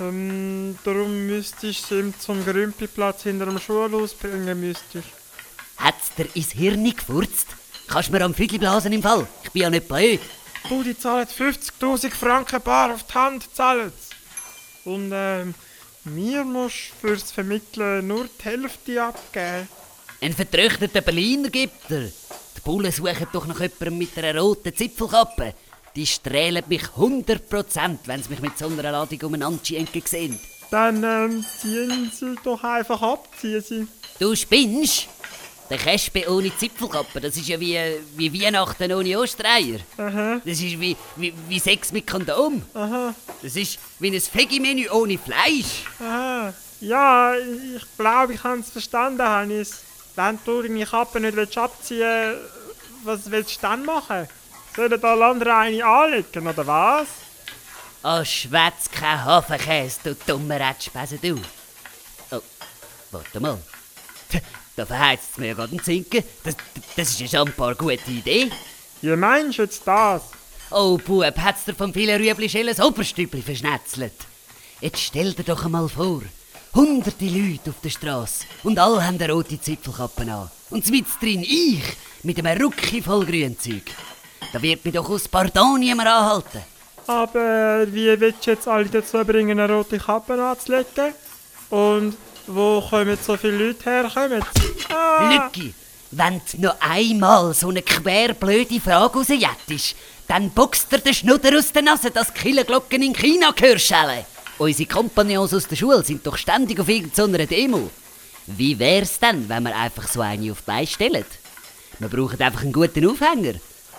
Ähm, 0.00 0.78
darum 0.84 1.26
müsstest 1.26 1.90
du 1.90 1.98
ihm 2.00 2.14
zum 2.18 2.44
Grümpelplatz 2.44 3.22
hinter 3.24 3.46
dem 3.46 3.58
Schulhaus 3.58 4.14
bringen, 4.14 4.58
müsstest. 4.60 5.08
Hat's 5.76 6.14
dir 6.16 6.26
ins 6.34 6.52
Hirn 6.52 6.84
gefurzt? 6.84 7.46
Kannst 7.88 8.10
mir 8.10 8.22
am 8.24 8.34
Fügel 8.34 8.58
blasen 8.58 8.92
im 8.92 9.02
Fall? 9.02 9.26
Ich 9.44 9.50
bin 9.50 9.62
ja 9.62 9.70
nicht 9.70 9.88
blöd. 9.88 10.20
Du, 10.68 10.82
die 10.82 10.96
zahlen 10.98 11.26
50.000 11.26 12.10
Franken 12.14 12.60
bar 12.62 12.92
auf 12.94 13.04
die 13.04 13.14
Hand, 13.14 13.54
zahlen 13.54 13.92
sie. 13.96 14.90
Und 14.90 15.10
ähm, 15.12 15.54
mir 16.04 16.44
musst 16.44 16.92
fürs 17.00 17.30
Vermitteln 17.30 18.06
nur 18.06 18.24
die 18.24 18.44
Hälfte 18.44 19.02
abgeben. 19.02 19.68
Ein 20.20 20.32
vertröchteter 20.32 21.00
Berliner 21.00 21.50
gibt 21.50 21.90
er. 21.90 22.02
Die 22.56 22.60
Bullen 22.64 22.90
suchen 22.90 23.26
doch 23.32 23.46
nach 23.46 23.60
jemandem 23.60 23.98
mit 23.98 24.18
einer 24.18 24.40
roten 24.40 24.74
Zipfelkappe. 24.74 25.54
Die 25.94 26.06
strählen 26.06 26.64
mich 26.68 26.82
100%, 26.82 27.98
wenn 28.06 28.22
sie 28.22 28.30
mich 28.30 28.40
mit 28.40 28.58
so 28.58 28.66
einer 28.66 28.90
Ladung 28.90 29.20
umeinander 29.22 29.64
schenken 29.64 30.02
sehen. 30.04 30.38
Dann 30.70 31.02
ähm, 31.02 31.44
ziehen 31.60 32.10
sie 32.14 32.34
doch 32.44 32.62
einfach 32.62 33.00
ab, 33.00 33.28
ziehen 33.40 33.62
sie. 33.62 33.86
Du 34.18 34.34
spinnst? 34.34 35.08
Der 35.70 35.76
Kespe 35.78 36.24
ohne 36.30 36.56
Zipfelkappe, 36.56 37.20
das 37.20 37.36
ist 37.36 37.46
ja 37.48 37.60
wie, 37.60 37.78
wie 38.16 38.42
Weihnachten 38.42 38.90
ohne 38.92 39.18
Ostreier. 39.18 39.80
Aha, 39.98 40.36
Das 40.44 40.58
ist 40.60 40.80
wie, 40.80 40.96
wie, 41.16 41.34
wie 41.46 41.58
Sex 41.58 41.92
mit 41.92 42.06
Kondom. 42.06 42.62
aha, 42.72 43.14
Das 43.42 43.54
ist 43.54 43.78
wie 43.98 44.08
ein 44.10 44.14
Veggie-Menü 44.22 44.88
ohne 44.90 45.18
Fleisch. 45.18 45.84
aha. 46.00 46.54
Ja, 46.80 47.34
ich 47.36 47.82
glaube, 47.98 48.34
ich 48.34 48.42
habe 48.44 48.60
es 48.60 48.70
verstanden, 48.70 49.22
Hannes. 49.22 49.82
Wenn 50.16 50.38
du 50.44 50.62
deine 50.62 50.86
Kappe 50.86 51.20
nicht 51.20 51.36
willst 51.36 51.58
abziehen 51.58 52.00
willst, 52.00 52.42
was 53.04 53.30
willst 53.30 53.56
du 53.56 53.60
dann 53.62 53.84
machen? 53.84 54.26
Sollen 54.74 55.04
alle 55.04 55.26
anderen 55.26 55.52
eine 55.52 55.84
anlegen, 55.84 56.46
oder 56.46 56.66
was? 56.66 57.08
Oh, 58.04 58.24
schwätz 58.24 58.88
kein 58.92 59.24
Hafenkäse, 59.24 59.98
du 60.04 60.14
dummer 60.26 60.58
Rätschbesen, 60.60 61.18
du. 61.20 61.40
Oh, 62.30 62.40
warte 63.10 63.40
mal. 63.40 63.58
Da 64.78 64.86
verheizt 64.86 65.30
es 65.32 65.38
mir 65.38 65.56
gerade 65.56 65.72
einen 65.72 65.82
Zinken. 65.82 66.22
Das, 66.44 66.54
das 66.96 67.10
ist 67.10 67.20
ja 67.20 67.26
schon 67.26 67.48
ein 67.48 67.52
paar 67.52 67.74
gute 67.74 68.12
Idee. 68.12 68.48
Wie 69.02 69.16
meinst 69.16 69.58
du 69.58 69.62
jetzt 69.62 69.82
das? 69.84 70.22
Oh, 70.70 70.96
Bub, 70.98 71.36
hat's 71.36 71.64
dir 71.64 71.74
vom 71.74 71.92
vielen 71.92 72.22
Rüebli-Schellen 72.22 72.76
das 72.76 72.86
Oberstübli 72.86 73.42
verschnetzelt? 73.42 74.12
Jetzt 74.80 75.00
stell 75.00 75.32
dir 75.32 75.42
doch 75.42 75.64
einmal 75.64 75.88
vor, 75.88 76.22
hunderte 76.76 77.24
Leute 77.24 77.70
auf 77.70 77.80
der 77.82 77.90
Straße 77.90 78.44
und 78.62 78.78
alle 78.78 79.04
haben 79.04 79.20
eine 79.20 79.32
rote 79.32 79.60
Zipfelkappe 79.60 80.22
an. 80.30 80.48
Und 80.70 80.88
mit 80.92 81.06
drin 81.20 81.42
ich 81.42 81.82
mit 82.22 82.38
einem 82.38 82.62
Rucki 82.62 83.02
voll 83.02 83.26
Grünzeug. 83.26 83.82
Da 84.52 84.62
wird 84.62 84.84
mich 84.84 84.94
doch 84.94 85.10
aus 85.10 85.26
Pardon 85.26 85.80
niemand 85.80 86.08
anhalten. 86.08 86.62
Aber 87.08 87.84
wie 87.92 88.20
willst 88.20 88.46
du 88.46 88.52
jetzt 88.52 88.68
alle 88.68 88.84
dazu 88.84 89.24
bringen, 89.24 89.58
eine 89.58 89.74
rote 89.74 89.98
Kappe 89.98 90.40
anzulegen? 90.40 91.14
Und 91.70 92.16
wo 92.48 92.80
kommen 92.80 93.18
so 93.20 93.36
viele 93.36 93.68
Leute 93.68 93.84
her? 93.84 94.10
Kommen? 94.12 94.42
Ah, 94.90 95.30
Lücki, 95.32 95.74
wenn 96.10 96.40
du 96.52 96.62
noch 96.62 96.76
einmal 96.80 97.52
so 97.54 97.68
eine 97.68 97.82
querblöde 97.82 98.80
Frage 98.80 99.18
rausjettest, 99.18 99.94
dann 100.26 100.50
boxt 100.50 100.90
dir 100.90 100.98
der 100.98 101.12
Schnudder 101.12 101.58
aus 101.58 101.72
der 101.72 101.82
Nase, 101.82 102.10
dass 102.10 102.32
Killenglocken 102.32 103.02
in 103.02 103.14
China 103.14 103.50
gehörschellen. 103.50 104.24
Unsere 104.58 104.88
Kompagnons 104.88 105.54
aus 105.54 105.68
der 105.68 105.76
Schule 105.76 106.04
sind 106.04 106.26
doch 106.26 106.36
ständig 106.36 106.80
auf 106.80 106.88
irgendeiner 106.88 107.46
Demo. 107.46 107.90
Wie 108.46 108.78
wär's 108.78 109.18
denn, 109.20 109.48
wenn 109.48 109.62
wir 109.62 109.76
einfach 109.76 110.08
so 110.08 110.20
eine 110.20 110.50
auf 110.50 110.60
die 110.60 110.66
Beine 110.66 110.86
stellen? 110.86 111.24
Wir 111.98 112.08
brauchen 112.08 112.40
einfach 112.40 112.62
einen 112.62 112.72
guten 112.72 113.08
Aufhänger. 113.08 113.54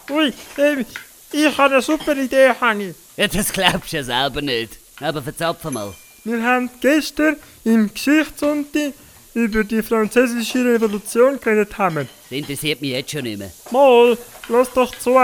Ui, 0.09 0.33
ähm, 0.57 0.85
ich 1.31 1.57
habe 1.57 1.75
eine 1.75 1.81
super 1.81 2.15
Idee, 2.17 2.51
Hanni. 2.59 2.95
Ja, 3.15 3.27
das 3.27 3.53
glaubst 3.53 3.93
du 3.93 3.97
ja 3.97 4.03
selber 4.03 4.41
nicht. 4.41 4.77
Aber 4.99 5.21
verzapfen 5.21 5.73
mal. 5.73 5.93
Wir 6.23 6.43
haben 6.43 6.69
gestern 6.81 7.35
im 7.63 7.93
Geschichtsunterricht 7.93 8.95
über 9.33 9.63
die 9.63 9.81
französische 9.81 10.65
Revolution 10.65 11.39
geredet 11.39 11.77
haben. 11.77 12.09
Das 12.29 12.37
interessiert 12.37 12.81
mich 12.81 12.91
jetzt 12.91 13.11
schon 13.11 13.23
nicht 13.23 13.39
mehr. 13.39 13.51
Mal, 13.71 14.17
lass 14.47 14.71
doch 14.73 14.93
zu. 14.97 15.17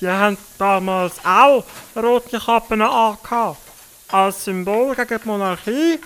Die 0.00 0.08
haben 0.08 0.36
damals 0.58 1.14
auch 1.24 1.64
rote 1.96 2.38
Kappen 2.38 2.82
angehabt. 2.82 3.58
Als 4.08 4.44
Symbol 4.44 4.94
gegen 4.94 5.20
die 5.22 5.28
Monarchie 5.28 5.98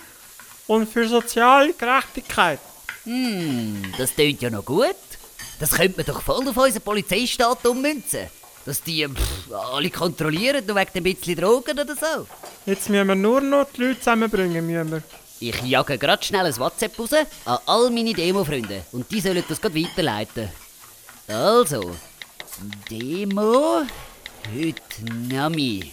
und 0.67 0.89
für 0.89 1.09
soziale 1.09 1.73
Gerechtigkeit. 1.73 2.61
Hm, 3.05 3.83
das 3.99 4.15
tönt 4.15 4.43
ja 4.43 4.51
noch 4.51 4.65
gut. 4.65 4.95
Das 5.59 5.71
könnte 5.71 5.97
man 5.97 6.07
doch 6.07 6.23
voll 6.23 6.47
auf 6.49 6.57
unseren 6.57 6.83
Polizeistaat 6.83 7.65
ummünzen. 7.67 8.29
Dass 8.65 8.83
die 8.83 9.07
pff, 9.07 9.53
alle 9.73 9.91
kontrollieren, 9.91 10.67
nur 10.67 10.77
wegen 10.77 10.91
ein 10.95 11.03
bisschen 11.03 11.37
Drogen 11.37 11.79
oder 11.79 11.95
so. 11.95 12.27
Jetzt 12.67 12.89
müssen 12.91 13.09
wir 13.09 13.15
nur 13.15 13.41
noch 13.41 13.67
die 13.73 13.83
Leute 13.83 13.99
zusammenbringen. 14.01 14.67
Müssen 14.67 14.91
wir. 14.91 15.03
Ich 15.39 15.63
jage 15.63 15.99
grad 15.99 16.25
schnell 16.25 16.47
ein 16.47 16.57
WhatsApp 16.57 16.99
raus 16.99 17.13
an 17.13 17.59
all 17.67 17.91
meine 17.91 18.15
Demo-Freunde 18.15 18.87
und 18.93 19.11
die 19.11 19.21
sollen 19.21 19.45
das 19.47 19.61
grad 19.61 19.75
weiterleiten. 19.75 20.49
Also, 21.29 21.95
Demo, 22.91 23.83
heute 24.55 25.05
Nami. 25.29 25.93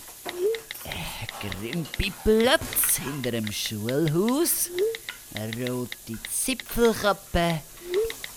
Grimpiplatz 1.41 2.99
hinter 3.03 3.31
dem 3.31 3.51
Schulhaus, 3.51 4.69
eine 5.33 5.69
rote 5.69 6.17
Zipfelkappe 6.31 7.59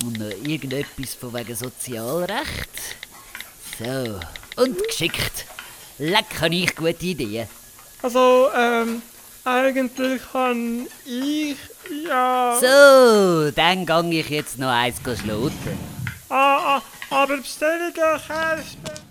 und 0.04 0.18
noch 0.18 0.30
irgendetwas 0.44 1.14
von 1.14 1.32
wegen 1.34 1.54
Sozialrecht. 1.54 2.96
So, 3.78 4.20
und 4.60 4.82
geschickt. 4.88 5.44
Leck, 5.98 6.40
habe 6.40 6.54
ich 6.54 6.74
gute 6.74 7.06
Ideen. 7.06 7.48
Also, 8.02 8.48
ähm, 8.56 9.02
eigentlich 9.46 10.20
kann 10.32 10.86
ich 11.04 11.56
ja. 12.06 12.58
So, 12.60 13.50
dann 13.52 13.86
gang 13.86 14.12
ich 14.12 14.28
jetzt 14.28 14.58
noch 14.58 14.68
eins 14.68 15.00
schloten. 15.00 15.78
Ah, 16.28 16.78
ah, 16.78 16.82
aber 17.10 17.36
Bestellungen, 17.36 17.92
Kerspe. 17.94 19.06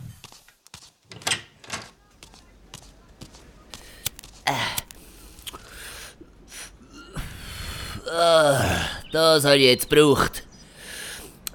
Das 9.12 9.46
habe 9.46 9.58
ich 9.58 9.66
jetzt 9.66 9.90
gebraucht. 9.90 10.44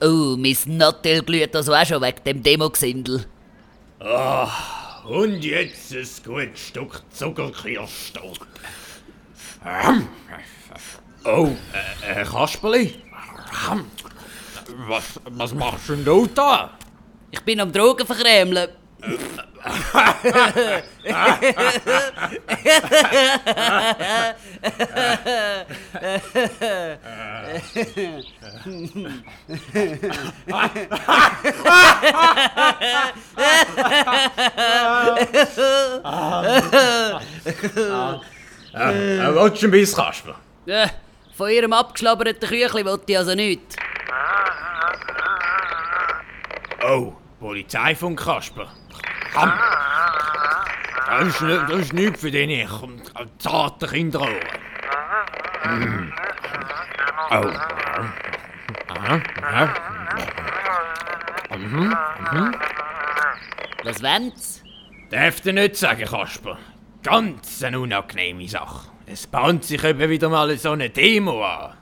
Oh, 0.00 0.34
mein 0.38 0.56
Nattel 0.66 1.22
glüht 1.22 1.54
also 1.54 1.74
auch 1.74 1.84
schon 1.84 2.02
wegen 2.02 2.24
dem 2.24 2.42
Demo-Gesindel. 2.42 3.26
Und 5.10 5.44
jetzt 5.44 5.92
ein 5.92 6.06
gutes 6.24 6.68
Stück 6.68 7.02
Zuckerkirschtorte. 7.10 8.46
Oh, 11.24 11.48
äh, 12.06 12.20
äh, 12.20 12.24
Kasperli? 12.24 12.94
Was, 14.86 15.20
was 15.24 15.52
machst 15.52 15.88
denn 15.88 16.04
du 16.04 16.28
da? 16.28 16.78
Ich 17.32 17.40
bin 17.40 17.58
am 17.58 17.72
Drogen 17.72 18.06
verkremlen. 18.06 18.68
Äh, 38.72 39.34
willst 39.34 39.62
du 39.62 39.66
ein 39.66 39.70
bisschen 39.72 39.96
Kasper? 39.96 40.36
Äh, 40.66 40.88
von 41.34 41.50
ihrem 41.50 41.72
abgeschlabberten 41.72 42.48
Küchli 42.48 42.84
wollte 42.84 43.04
ich 43.12 43.18
also 43.18 43.34
nichts. 43.34 43.76
Oh, 46.88 47.12
Polizei 47.40 47.94
von 47.94 48.14
Kasper. 48.14 48.68
Komm. 49.34 49.52
Das 51.06 51.26
ist, 51.26 51.40
nicht, 51.42 51.62
das 51.68 51.80
ist 51.80 51.92
nichts 51.92 52.20
für 52.20 52.30
deine 52.30 52.68
zarten 53.38 53.88
Kinderohren. 53.88 54.36
Mm. 55.64 56.12
Oh. 57.30 57.50
Aha. 58.88 59.20
Aha. 59.42 59.74
Mhm. 61.56 61.96
Mhm. 62.32 62.54
Was 63.84 64.02
wollen's? 64.02 64.62
Darf 65.10 65.40
dir 65.40 65.52
nicht 65.52 65.76
sagen, 65.76 66.04
Kasper. 66.04 66.58
Ganz 67.02 67.62
eine 67.62 67.80
unangenehme 67.80 68.48
Sache. 68.48 68.88
Es 69.06 69.26
bahnt 69.26 69.64
sich 69.64 69.82
eben 69.82 70.08
wieder 70.10 70.28
mal 70.28 70.56
so 70.58 70.72
eine 70.72 70.90
Demo 70.90 71.44
an. 71.44 71.74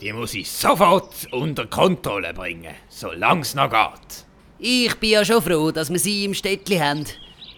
Die 0.00 0.12
muss 0.12 0.34
ich 0.34 0.50
sofort 0.50 1.26
unter 1.32 1.66
Kontrolle 1.66 2.34
bringen, 2.34 2.74
solange 2.88 3.40
es 3.40 3.54
noch 3.54 3.70
geht. 3.70 4.25
Ich 4.58 4.94
bin 4.96 5.10
ja 5.10 5.24
schon 5.24 5.42
froh, 5.42 5.70
dass 5.70 5.90
wir 5.90 5.98
sie 5.98 6.24
im 6.24 6.32
Städtli 6.32 6.78
haben. 6.78 7.04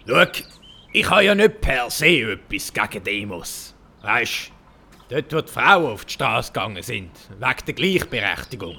Schau, 0.05 0.25
ich 0.91 1.09
habe 1.09 1.23
ja 1.23 1.35
nicht 1.35 1.61
per 1.61 1.89
se 1.89 2.33
etwas 2.33 2.73
gegen 2.73 3.03
Demos. 3.03 3.75
Weisst, 4.01 4.51
dort 5.09 5.33
wo 5.33 5.41
die 5.41 5.51
Frauen 5.51 5.93
auf 5.93 6.05
die 6.05 6.13
Straße 6.13 6.51
gegangen 6.51 6.83
sind, 6.83 7.11
wegen 7.39 7.65
der 7.67 7.73
Gleichberechtigung. 7.73 8.77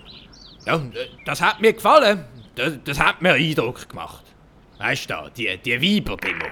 Ja, 0.67 0.83
das 1.25 1.41
hat 1.41 1.61
mir 1.61 1.73
gefallen. 1.73 2.27
Das, 2.57 2.75
das 2.85 2.99
hat 2.99 3.23
mir 3.23 3.35
Eindruck 3.35 3.89
gemacht. 3.89 4.25
Weisst 4.79 5.09
du, 5.09 5.31
die, 5.37 5.57
die 5.59 5.81
Weiber-Demo. 5.81 6.47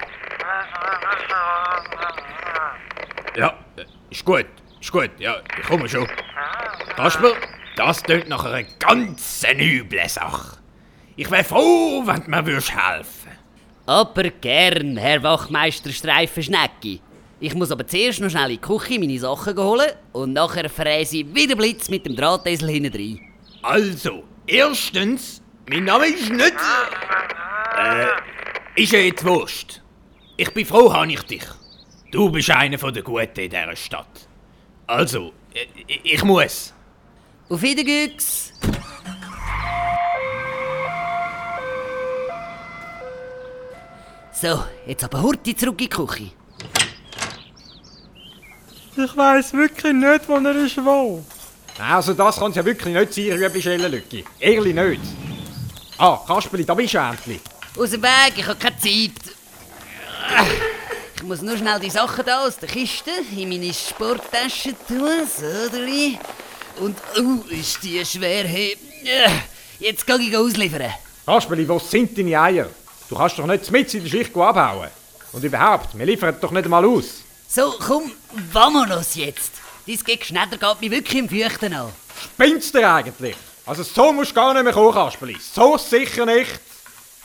Ja, 3.35 3.53
ist 4.09 4.25
gut, 4.25 4.47
ist 4.81 4.91
gut, 4.91 5.11
ja, 5.19 5.37
ich 5.59 5.67
komme 5.67 5.87
schon. 5.87 6.07
Kasper, 6.95 7.33
das 7.75 8.01
tönt 8.01 8.27
nach 8.27 8.43
einer 8.45 8.67
ganz 8.79 9.45
üblen 9.47 10.09
Sache. 10.09 10.58
Ich 11.19 11.29
wäre 11.29 11.43
froh, 11.43 12.01
wenn 12.05 12.23
du 12.23 12.29
mir 12.29 12.45
würdest 12.45 12.71
helfen 12.73 13.31
Aber 13.85 14.23
gern, 14.23 14.95
Herr 14.95 15.21
Wachmeister 15.21 15.91
Streifenschnecki. 15.91 17.01
Ich 17.41 17.53
muss 17.55 17.71
aber 17.71 17.85
zuerst 17.85 18.21
noch 18.21 18.29
schnell 18.29 18.51
in 18.51 18.55
die 18.55 18.61
Küche 18.61 18.97
meine 18.97 19.19
Sachen 19.19 19.57
holen 19.57 19.91
und 20.13 20.31
nachher 20.31 20.69
fräse 20.69 21.17
ich 21.17 21.35
wieder 21.35 21.57
Blitz 21.57 21.89
mit 21.89 22.05
dem 22.05 22.15
Drahtesel 22.15 22.69
hinten 22.69 22.93
rein. 22.93 23.19
Also, 23.63 24.23
erstens, 24.47 25.41
mein 25.69 25.83
Name 25.83 26.07
ist 26.07 26.31
nicht. 26.31 26.53
Äh, 27.77 28.81
ist 28.81 28.93
ja 28.93 28.99
jetzt 28.99 29.25
wurscht. 29.25 29.81
Ich 30.37 30.53
bin 30.53 30.65
froh, 30.65 30.93
habe 30.93 31.11
ich 31.11 31.23
dich. 31.23 31.43
Du 32.11 32.29
bist 32.29 32.49
einer 32.49 32.77
der 32.77 33.03
Guten 33.03 33.41
in 33.41 33.49
dieser 33.49 33.75
Stadt. 33.75 34.29
Also, 34.87 35.33
ich, 35.85 35.99
ich 36.01 36.23
muss. 36.23 36.73
Auf 37.49 37.61
Wiedergüchs! 37.61 38.53
So, 44.41 44.63
jetzt 44.87 45.03
aber 45.03 45.21
Hurti 45.21 45.53
zurück 45.53 45.81
in 45.81 45.89
die 45.89 45.89
Küche. 45.89 46.31
Ich 48.95 49.17
weiss 49.17 49.51
wirklich 49.51 49.93
nicht, 49.93 50.29
wo 50.29 50.35
er 50.35 50.55
ist 50.55 50.77
wo. 50.77 51.25
Also 51.77 52.13
das 52.13 52.37
kann 52.37 52.51
es 52.51 52.55
ja 52.55 52.63
wirklich 52.63 52.93
nicht 52.93 53.13
sein, 53.13 53.43
Rübi 53.43 53.61
Schellenlücke. 53.61 54.23
Ehrlich 54.39 54.73
nicht. 54.73 55.01
Ah, 55.97 56.19
Kasperli, 56.25 56.63
da 56.63 56.73
bist 56.73 56.93
du 56.93 56.99
endlich. 56.99 57.41
Aus 57.77 57.89
dem 57.89 58.01
Weg, 58.01 58.33
ich 58.37 58.47
habe 58.47 58.57
keine 58.57 58.77
Zeit. 58.77 59.35
Ich 61.17 61.23
muss 61.23 61.41
nur 61.41 61.57
schnell 61.57 61.79
die 61.81 61.89
Sachen 61.89 62.25
da 62.25 62.45
aus 62.45 62.57
der 62.57 62.69
Kiste 62.69 63.11
in 63.35 63.49
meine 63.49 63.73
Sporttasche 63.73 64.73
tun. 64.87 65.27
So, 65.37 65.69
drei. 65.69 66.17
Und, 66.79 66.97
oh, 67.17 67.43
ist 67.49 67.83
die 67.83 68.05
schwer. 68.05 68.45
Hey. 68.45 68.77
Jetzt 69.79 70.07
gehe 70.07 70.17
ich 70.17 70.37
ausliefern. 70.37 70.93
Kasperli, 71.25 71.67
wo 71.67 71.77
sind 71.77 72.17
deine 72.17 72.39
Eier? 72.39 72.69
Du 73.09 73.15
kannst 73.15 73.39
doch 73.39 73.47
nicht 73.47 73.71
mit 73.71 73.93
in 73.93 74.03
der 74.03 74.09
Schicht 74.09 74.35
abhauen. 74.37 74.89
Und 75.31 75.43
überhaupt, 75.43 75.97
wir 75.97 76.05
liefern 76.05 76.35
doch 76.39 76.51
nicht 76.51 76.65
einmal 76.65 76.85
aus. 76.85 77.23
So, 77.47 77.73
komm, 77.79 78.11
vamonos 78.51 79.15
jetzt. 79.15 79.53
Dein 79.87 80.19
Geschneider 80.19 80.57
geht 80.57 80.81
mir 80.81 80.91
wirklich 80.91 81.17
im 81.17 81.27
Fürchten 81.29 81.73
an. 81.73 81.91
Spinnst 82.23 82.75
du 82.75 82.87
eigentlich? 82.87 83.35
Also 83.65 83.83
so 83.83 84.13
musst 84.13 84.31
du 84.31 84.35
gar 84.35 84.53
nicht 84.53 84.63
mehr 84.63 84.73
Kasperli. 84.73 85.37
So 85.39 85.77
sicher 85.77 86.25
nicht. 86.25 86.59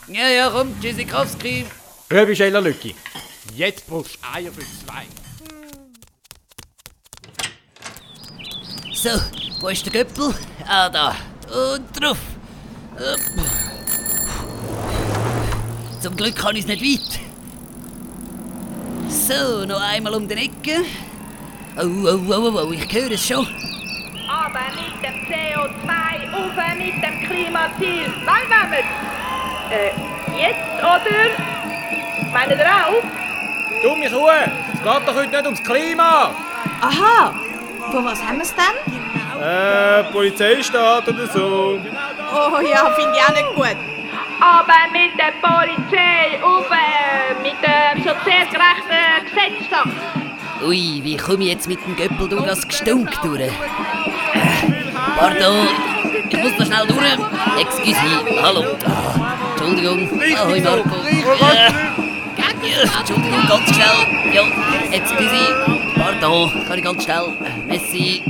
Ja, 0.09 0.29
ja, 0.29 0.51
komm, 0.51 0.79
Tschüssikowski. 0.81 1.67
Rübi 2.11 2.37
Schellenlücke. 2.37 2.95
Jetzt 3.55 3.87
brauchst 3.87 4.17
du 4.17 4.19
Eier 4.35 4.53
für 4.53 4.61
zwei. 4.61 5.07
So, 8.95 9.11
wo 9.61 9.69
ist 9.69 9.85
der 9.85 9.93
Göppel? 9.93 10.35
Ah, 10.67 10.89
da. 10.89 11.17
Und 11.51 12.01
drauf. 12.01 12.19
Upp. 12.97 13.21
Zum 16.05 16.17
Glück 16.17 16.37
kann 16.37 16.55
ich 16.55 16.67
es 16.67 16.67
nicht 16.67 16.83
weit. 16.83 17.19
So, 19.09 19.65
noch 19.65 19.81
einmal 19.81 20.13
um 20.13 20.29
den 20.29 20.37
Ecke. 20.37 20.85
Oh, 21.79 21.81
oh, 21.81 22.21
oh, 22.29 22.53
oh, 22.55 22.67
oh, 22.69 22.73
ich 22.73 22.93
höre 22.93 23.11
es 23.13 23.27
schon. 23.27 23.47
Aber 24.29 24.67
mit 24.77 25.03
dem 25.03 25.15
CO2, 25.25 25.97
auf 26.31 26.77
mit 26.77 27.03
dem 27.03 27.27
Klimaziel. 27.27 28.13
Wann 28.27 28.45
wollen 28.51 28.71
wir? 28.71 28.85
Äh, 29.75 29.93
jetzt 30.39 30.77
oder? 30.79 32.31
Meint 32.35 32.51
ihr 32.51 32.67
auch? 32.67 33.03
Dumme 33.83 34.11
Kuh, 34.11 34.29
es 34.29 34.83
geht 34.83 35.09
doch 35.09 35.15
heute 35.15 35.31
nicht 35.31 35.45
ums 35.47 35.63
Klima. 35.63 36.35
Aha, 36.83 37.35
von 37.91 38.05
was 38.05 38.23
haben 38.23 38.37
wir 38.37 38.43
es 38.43 38.55
denn? 38.55 39.43
Äh, 39.43 40.05
Polizeistaat 40.13 41.09
oder 41.09 41.27
so. 41.29 41.81
Oh 42.31 42.61
ja, 42.61 42.91
finde 42.91 43.17
ich 43.17 43.25
auch 43.25 43.35
nicht 43.35 43.55
gut. 43.55 43.94
Aber 44.41 44.91
mit 44.93 45.13
der 45.19 45.33
Polizei, 45.41 46.43
auf 46.43 46.67
äh, 46.71 47.35
mit 47.43 47.55
dem 47.63 48.03
sozialgerechten 48.03 49.25
Gesetzessache. 49.25 49.91
Ui, 50.67 51.01
wie 51.03 51.17
komme 51.17 51.45
ich 51.45 51.51
jetzt 51.51 51.69
mit 51.69 51.79
dem 51.87 51.97
Göppel 51.97 52.29
durch 52.29 52.45
das 52.45 52.67
Gestunk 52.67 53.11
durch? 53.23 53.41
Äh, 53.41 53.51
pardon, 55.19 55.69
ich 56.29 56.39
muss 56.39 56.53
da 56.59 56.65
schnell 56.65 56.87
durch. 56.87 57.61
Excuse, 57.61 58.43
hallo. 58.43 58.65
Ah, 58.87 59.35
Entschuldigung. 59.53 60.09
Ahoi, 60.37 60.61
Marco. 60.61 60.97
Äh, 61.07 61.71
Entschuldigung, 62.99 63.47
ganz 63.49 63.75
schnell. 63.75 64.35
Ja, 64.35 64.43
excuse. 64.91 65.85
Pardon, 65.97 66.51
kann 66.67 66.79
ich 66.79 66.85
ganz 66.85 67.05
schnell. 67.05 67.25
Äh, 67.45 67.73
Messi. 67.73 68.23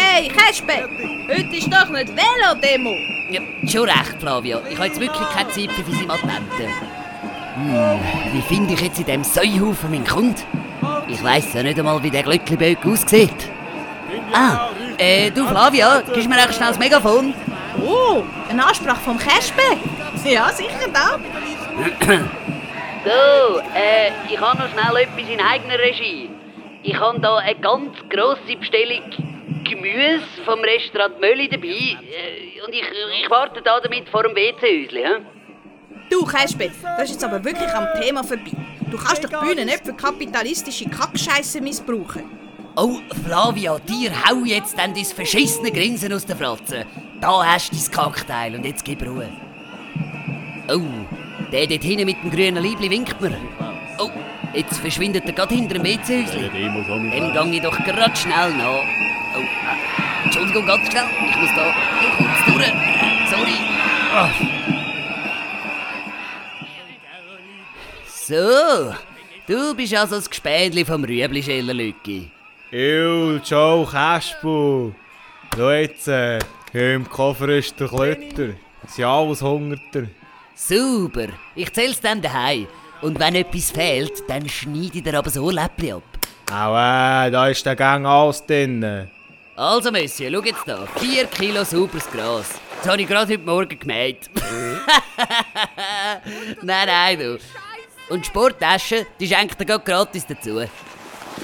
Hey, 0.00 0.28
Kasper, 0.28 0.88
heute 1.28 1.56
ist 1.56 1.72
doch 1.72 1.88
nicht 1.88 2.08
Velo-Demo. 2.14 2.94
Ja, 3.30 3.40
schon 3.66 3.88
recht, 3.88 4.14
Flavio. 4.20 4.60
Ich 4.70 4.76
habe 4.76 4.86
jetzt 4.86 5.00
wirklich 5.00 5.28
keine 5.30 5.48
Zeit 5.50 5.72
für 5.72 5.84
Visimatenten. 5.84 6.68
Hm, 7.56 7.98
wie 8.32 8.42
finde 8.42 8.74
ich 8.74 8.80
jetzt 8.80 9.00
in 9.00 9.06
dem 9.06 9.24
Säuhaufen 9.24 9.90
meinen 9.90 10.06
Kund? 10.06 10.44
Ich 11.08 11.22
weiss 11.24 11.52
ja 11.52 11.64
nicht 11.64 11.80
einmal, 11.80 12.00
wie 12.00 12.10
der 12.10 12.22
Glöckli-Böck 12.22 12.86
aussieht. 12.86 13.50
Ah, 14.32 14.68
äh, 14.98 15.32
du 15.32 15.44
Flavia, 15.48 16.00
gibst 16.14 16.28
mir 16.28 16.36
recht 16.36 16.54
schnell 16.54 16.68
das 16.68 16.78
Megafon? 16.78 17.34
Oh, 17.84 18.22
ein 18.48 18.60
Ansprache 18.60 19.00
vom 19.00 19.18
Kasper. 19.18 19.76
Ja, 20.24 20.48
sicher 20.50 20.88
da. 20.92 21.18
So, 23.04 23.60
äh, 23.74 24.12
ich 24.32 24.40
habe 24.40 24.58
noch 24.58 24.68
schnell 24.68 25.02
etwas 25.02 25.28
in 25.28 25.40
eigener 25.40 25.78
Regie. 25.78 26.30
Ich 26.84 26.98
habe 26.98 27.18
da 27.18 27.38
eine 27.38 27.58
ganz 27.58 27.96
grosse 28.08 28.56
Bestellung 28.56 29.02
Gemüse 29.64 30.24
vom 30.44 30.60
Restaurant 30.60 31.20
Mölli 31.20 31.48
dabei. 31.48 31.66
Äh, 31.66 32.60
und 32.66 32.72
ich, 32.72 32.84
ich 33.22 33.30
warte 33.30 33.62
da 33.62 33.80
damit 33.80 34.08
vor 34.08 34.22
dem 34.22 34.34
WC-Häuschen. 34.34 35.26
Du, 36.10 36.24
Kasper, 36.24 36.66
das 36.82 37.04
ist 37.04 37.12
jetzt 37.12 37.24
aber 37.24 37.44
wirklich 37.44 37.68
am 37.68 37.86
Thema 38.00 38.24
vorbei. 38.24 38.52
Du 38.90 38.96
kannst 38.96 39.22
doch 39.22 39.28
die 39.28 39.46
Bühne 39.46 39.64
nicht 39.66 39.84
für 39.84 39.92
kapitalistische 39.92 40.88
Kackscheisse 40.88 41.60
missbrauchen. 41.60 42.24
Oh, 42.76 42.98
Flavia, 43.24 43.78
dir 43.80 44.12
hau 44.24 44.44
jetzt 44.44 44.78
dann 44.78 44.94
dein 44.94 45.04
verschissene 45.04 45.70
Grinsen 45.70 46.12
aus 46.12 46.24
der 46.24 46.36
Fratze. 46.36 46.86
Da 47.20 47.44
hast 47.44 47.72
du 47.72 47.76
dein 47.76 48.04
Cocktail 48.04 48.54
und 48.54 48.64
jetzt 48.64 48.84
gib 48.84 49.02
Ruhe. 49.02 49.28
Oh, 50.68 50.80
der 51.52 51.66
dort 51.66 51.82
hinten 51.82 52.06
mit 52.06 52.22
dem 52.22 52.30
grünen 52.30 52.62
Liebli 52.62 52.88
winkt 52.90 53.20
mir. 53.20 53.36
Oh, 53.98 54.10
jetzt 54.54 54.78
verschwindet 54.78 55.24
er 55.26 55.32
gerade 55.32 55.54
hinter 55.54 55.74
dem 55.74 55.84
WC-Häuschen. 55.84 57.10
Dem 57.10 57.34
gang 57.34 57.52
ich 57.52 57.62
doch 57.62 57.76
grad 57.84 58.16
schnell 58.16 58.52
nach. 58.54 58.84
Oh, 59.36 59.40
äh, 59.40 60.24
Entschuldigung, 60.24 60.66
ganz 60.66 60.90
schnell. 60.90 61.04
Ich 61.28 61.36
muss 61.36 61.50
da 61.54 61.74
kurz 62.16 62.54
durch. 62.54 62.72
Sorry. 63.30 63.54
Ah. 64.14 64.30
So, 68.06 68.94
du 69.46 69.74
bist 69.74 69.94
also 69.94 70.16
das 70.16 70.28
Gespädli 70.28 70.84
vom 70.84 71.04
Rüebli-Scheller, 71.04 71.74
Lücki. 71.74 72.30
Ew, 72.70 73.38
ciao, 73.40 73.86
Kaspu. 73.86 74.92
So 75.56 75.70
jetzt, 75.70 76.08
äh, 76.08 76.38
hier 76.72 76.94
im 76.94 77.08
Koffer 77.08 77.48
ist 77.48 77.78
der 77.80 77.88
Klötter. 77.88 78.50
Sie 78.86 79.04
alles 79.04 79.40
hungert 79.40 79.80
er. 79.94 80.08
Super, 80.54 81.28
ich 81.54 81.72
zähl's 81.72 82.00
dann 82.00 82.20
daheim. 82.20 82.66
Und 83.00 83.18
wenn 83.18 83.34
etwas 83.36 83.70
fehlt, 83.70 84.12
dann 84.28 84.48
schneide 84.48 84.98
ich 84.98 85.02
dir 85.02 85.14
aber 85.18 85.30
so 85.30 85.50
Läppli 85.50 85.92
ab. 85.92 86.02
Au, 86.50 86.74
äh, 86.74 87.30
da 87.30 87.48
ist 87.48 87.64
der 87.64 87.76
Gang 87.76 88.04
alles 88.06 88.44
drin. 88.44 89.08
Also, 89.58 89.90
Monsieur, 89.90 90.30
schau 90.30 90.42
jetzt 90.42 90.68
da. 90.68 90.86
4 91.00 91.26
Kilo 91.26 91.64
sauberes 91.64 92.08
Gras. 92.12 92.60
Das 92.76 92.92
habe 92.92 93.02
ich 93.02 93.08
gerade 93.08 93.32
heute 93.32 93.42
Morgen 93.42 93.76
gemäht. 93.76 94.30
nein, 96.62 96.86
nein, 96.86 97.18
du. 97.18 97.38
Und 98.08 98.24
die 98.24 98.28
Sporttasche, 98.28 99.04
die 99.18 99.26
schenkt 99.26 99.58
er 99.58 99.66
gerade 99.66 99.84
gratis 99.84 100.24
dazu. 100.24 100.60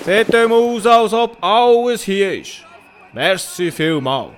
Sieht 0.07 0.33
dem 0.33 0.53
aus, 0.53 0.87
als 0.87 1.13
ob 1.13 1.43
alles 1.43 2.05
hier 2.05 2.41
ist. 2.41 2.65
Merci 3.13 3.73
vielmal. 3.73 4.31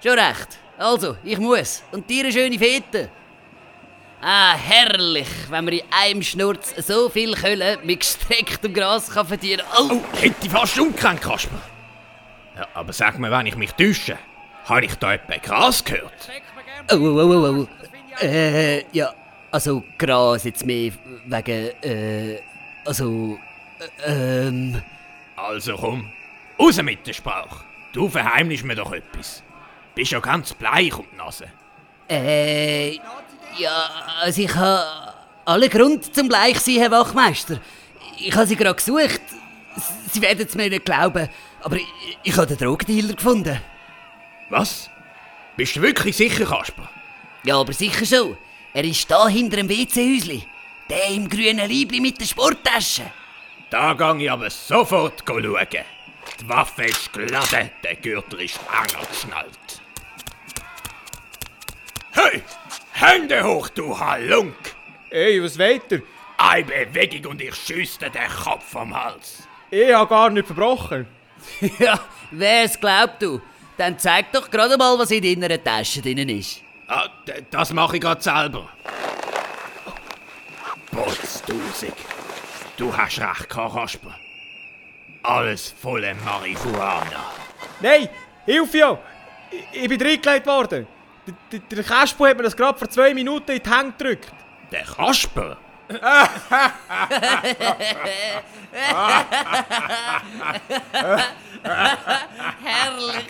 Schon 0.00 0.16
recht. 0.16 0.56
Also, 0.78 1.16
ich 1.24 1.38
muss. 1.38 1.82
Und 1.90 2.08
dir 2.08 2.22
eine 2.22 2.32
schöne 2.32 2.56
Fete. 2.56 3.10
Ah, 4.22 4.54
herrlich, 4.54 5.26
wenn 5.50 5.64
man 5.64 5.74
in 5.74 5.82
einem 5.90 6.22
Schnurz 6.22 6.72
so 6.86 7.08
viel 7.08 7.34
Kölle 7.34 7.80
mit 7.82 7.98
gestrecktem 7.98 8.72
Gras 8.72 9.10
kann 9.10 9.26
verdienen 9.26 9.62
kann. 9.74 9.90
Oh, 9.90 10.00
hätte 10.20 10.36
ich 10.40 10.50
fast 10.50 10.78
umgerannt, 10.78 11.20
Kasper. 11.20 11.73
Ja, 12.56 12.68
aber 12.74 12.92
sag 12.92 13.18
mir, 13.18 13.30
wenn 13.30 13.46
ich 13.46 13.56
mich 13.56 13.72
täusche, 13.72 14.18
habe 14.64 14.84
ich 14.84 14.94
da 14.96 15.14
etwa 15.14 15.36
Gras 15.36 15.84
gehört? 15.84 16.30
Oh, 16.92 16.96
oh, 16.96 16.98
oh, 16.98 17.32
oh, 17.32 17.66
oh. 17.66 18.24
Äh, 18.24 18.84
ja, 18.92 19.12
also 19.50 19.82
Gras 19.98 20.44
jetzt 20.44 20.64
mehr 20.64 20.92
wegen, 21.26 21.82
äh, 21.82 22.40
also, 22.84 23.38
äh, 24.06 24.12
ähm... 24.12 24.82
Also 25.36 25.76
komm, 25.76 26.12
raus 26.58 26.80
mit 26.82 27.06
dem 27.06 27.14
Spruch. 27.14 27.64
Du 27.92 28.08
verheimlichst 28.08 28.64
mir 28.64 28.76
doch 28.76 28.92
etwas. 28.92 29.42
Bist 29.94 30.12
ja 30.12 30.20
ganz 30.20 30.54
bleich 30.54 30.96
um 30.96 31.06
die 31.12 31.16
Nase. 31.16 31.46
Äh, 32.08 32.94
ja, 33.58 33.90
also 34.22 34.42
ich 34.42 34.54
habe 34.54 35.14
alle 35.44 35.68
Grund 35.68 36.14
zum 36.14 36.28
Bleich 36.28 36.58
sein, 36.60 36.76
Herr 36.76 36.90
Wachmeister. 36.90 37.60
Ich 38.18 38.34
habe 38.34 38.46
sie 38.46 38.56
gerade 38.56 38.74
gesucht. 38.74 39.20
Sie 40.10 40.22
werden 40.22 40.46
es 40.46 40.54
mir 40.54 40.70
nicht 40.70 40.84
glauben, 40.84 41.28
aber 41.64 41.76
ich, 41.76 41.86
ich 42.22 42.36
habe 42.36 42.46
den 42.46 42.58
Drogendealer 42.58 43.14
gefunden. 43.14 43.60
Was? 44.50 44.90
Bist 45.56 45.76
du 45.76 45.82
wirklich 45.82 46.16
sicher, 46.16 46.44
Kasper? 46.44 46.88
Ja, 47.42 47.58
aber 47.58 47.72
sicher 47.72 48.04
schon. 48.04 48.36
Er 48.72 48.84
ist 48.84 49.10
da 49.10 49.28
hinter 49.28 49.56
dem 49.56 49.68
WC-Häusli. 49.68 50.46
Der 50.90 51.08
im 51.08 51.28
grünen 51.28 51.68
Liebli 51.68 52.00
mit 52.00 52.20
der 52.20 52.26
Sporttasche. 52.26 53.10
Da 53.70 53.94
gang 53.94 54.20
ich 54.20 54.30
aber 54.30 54.50
sofort 54.50 55.22
schauen. 55.26 55.66
Die 56.40 56.48
Waffe 56.48 56.84
ist 56.84 57.12
geladen, 57.12 57.70
der 57.82 57.96
Gürtel 57.96 58.42
ist 58.42 58.60
enger 58.70 59.06
geschnallt. 59.06 59.82
Hey! 62.12 62.42
Hände 62.92 63.42
hoch, 63.42 63.68
du 63.70 63.98
Halunk! 63.98 64.54
Ey, 65.10 65.42
was 65.42 65.58
weht 65.58 65.90
ihr? 65.90 66.02
Eine 66.36 66.64
Bewegung 66.64 67.32
und 67.32 67.42
ich 67.42 67.54
schüsse 67.54 67.98
dir 67.98 68.10
den 68.10 68.28
Kopf 68.28 68.70
vom 68.70 68.94
Hals. 68.94 69.46
Ich 69.70 69.92
habe 69.92 70.08
gar 70.08 70.30
nicht 70.30 70.46
verbrochen. 70.46 71.06
ja, 71.78 72.00
wer 72.30 72.64
es 72.64 72.78
glaubt 72.78 73.22
du? 73.22 73.40
Dann 73.76 73.98
zeig 73.98 74.32
doch 74.32 74.50
gerade 74.50 74.76
mal, 74.76 74.98
was 74.98 75.10
in 75.10 75.40
deiner 75.40 75.62
Tasche 75.62 76.00
drin 76.00 76.28
ist. 76.28 76.62
Ah, 76.86 77.08
das 77.50 77.72
mache 77.72 77.96
ich 77.96 78.02
gerade 78.02 78.22
selber. 78.22 78.68
Potzdusig. 80.90 81.92
Du 82.76 82.96
hast 82.96 83.18
recht, 83.18 83.48
gehabt, 83.48 83.74
Kasper. 83.74 84.14
Alles 85.22 85.74
volle 85.80 86.14
Marihuana. 86.24 87.32
Nein, 87.80 88.08
hilf 88.44 88.74
ja! 88.74 88.98
Ich, 89.50 89.82
ich 89.82 89.88
bin 89.88 90.00
reingelegt 90.00 90.46
worden. 90.46 90.86
Der, 91.26 91.34
der, 91.50 91.60
der 91.60 91.84
Kaspu 91.84 92.26
hat 92.26 92.36
mir 92.36 92.42
das 92.42 92.56
gerade 92.56 92.78
vor 92.78 92.88
zwei 92.90 93.14
Minuten 93.14 93.52
in 93.52 93.62
die 93.62 93.70
Hände 93.70 93.92
gedrückt. 93.96 94.32
Der 94.70 94.84
Kasper? 94.84 95.56
Herrlich. 102.62 103.26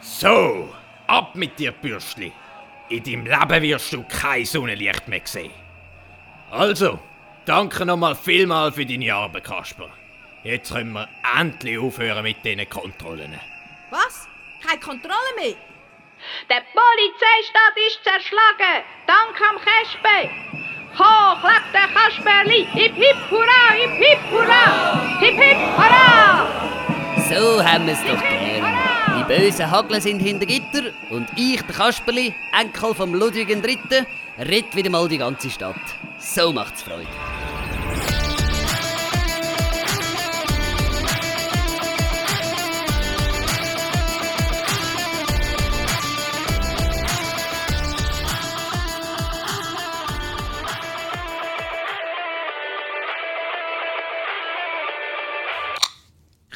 So, 0.00 0.74
ab 1.06 1.34
mit 1.34 1.58
dir, 1.58 1.72
Bürschli. 1.72 2.32
In 2.88 3.02
deinem 3.04 3.26
Leben 3.26 3.62
wirst 3.62 3.92
du 3.92 4.02
kein 4.04 4.44
Sonnenlicht 4.44 5.06
mehr 5.08 5.20
sehen. 5.24 5.52
Also, 6.50 6.98
danke 7.44 7.86
nochmal 7.86 8.16
vielmal 8.16 8.72
für 8.72 8.84
deine 8.84 9.14
Arbeit, 9.14 9.44
Kasper. 9.44 9.88
Jetzt 10.42 10.72
können 10.72 10.92
wir 10.92 11.08
endlich 11.38 11.78
aufhören 11.78 12.24
mit 12.24 12.44
diesen 12.44 12.68
Kontrollen. 12.68 13.38
Was? 13.90 14.26
Keine 14.66 14.80
Kontrolle 14.80 15.16
mehr? 15.36 15.54
Der 16.48 16.62
Polizeistaat 16.76 17.76
ist 17.86 18.04
zerschlagen. 18.04 18.84
Dank 19.06 19.40
am 19.48 19.56
Kespe. 19.60 20.30
Hoch 20.98 21.42
lebt 21.42 21.72
der 21.72 21.88
Kasperli. 21.94 22.66
Hip 22.72 22.94
hip 22.94 23.16
hurra, 23.30 23.72
hip 23.72 23.90
hip 23.92 24.20
hurra. 24.30 25.18
Hip 25.20 25.36
hip 25.36 25.58
hurra. 25.76 26.46
So 27.28 27.64
haben 27.64 27.86
wir 27.86 27.94
es 27.94 28.02
doch 28.02 28.20
gern. 28.20 28.62
Die 29.18 29.24
bösen 29.24 29.70
Hagler 29.70 30.00
sind 30.00 30.20
hinter 30.20 30.46
Gitter 30.46 30.90
und 31.10 31.28
ich, 31.36 31.62
der 31.62 31.74
Kasperli, 31.74 32.34
Enkel 32.58 32.94
vom 32.94 33.14
Ludwig 33.14 33.48
III., 33.48 34.06
rett 34.38 34.74
wieder 34.74 34.90
mal 34.90 35.08
die 35.08 35.18
ganze 35.18 35.50
Stadt. 35.50 35.76
So 36.18 36.52
macht's 36.52 36.82
Freude. 36.82 37.06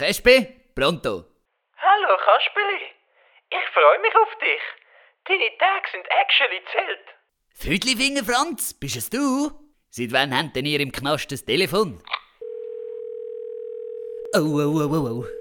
Kespe, 0.07 0.47
pronto. 0.77 1.25
Hallo 1.79 2.17
Kasperli, 2.25 2.81
ich 3.51 3.69
freue 3.75 3.99
mich 3.99 4.15
auf 4.15 4.39
dich. 4.39 4.63
Deine 5.27 5.51
Tage 5.59 5.89
sind 5.91 6.07
actually 6.23 6.63
zählt. 6.71 7.07
Füdlifinger 7.49 8.23
Franz, 8.23 8.73
bist 8.73 8.95
es 8.95 9.11
du? 9.11 9.51
Seit 9.91 10.13
wann 10.13 10.33
habt 10.33 10.55
denn 10.55 10.65
ihr 10.65 10.79
im 10.79 10.93
Knast 10.93 11.33
das 11.33 11.45
Telefon? 11.45 12.01
Oh, 14.33 14.39
oh, 14.39 14.79
oh, 14.79 14.91
oh, 14.93 15.25
oh. 15.25 15.36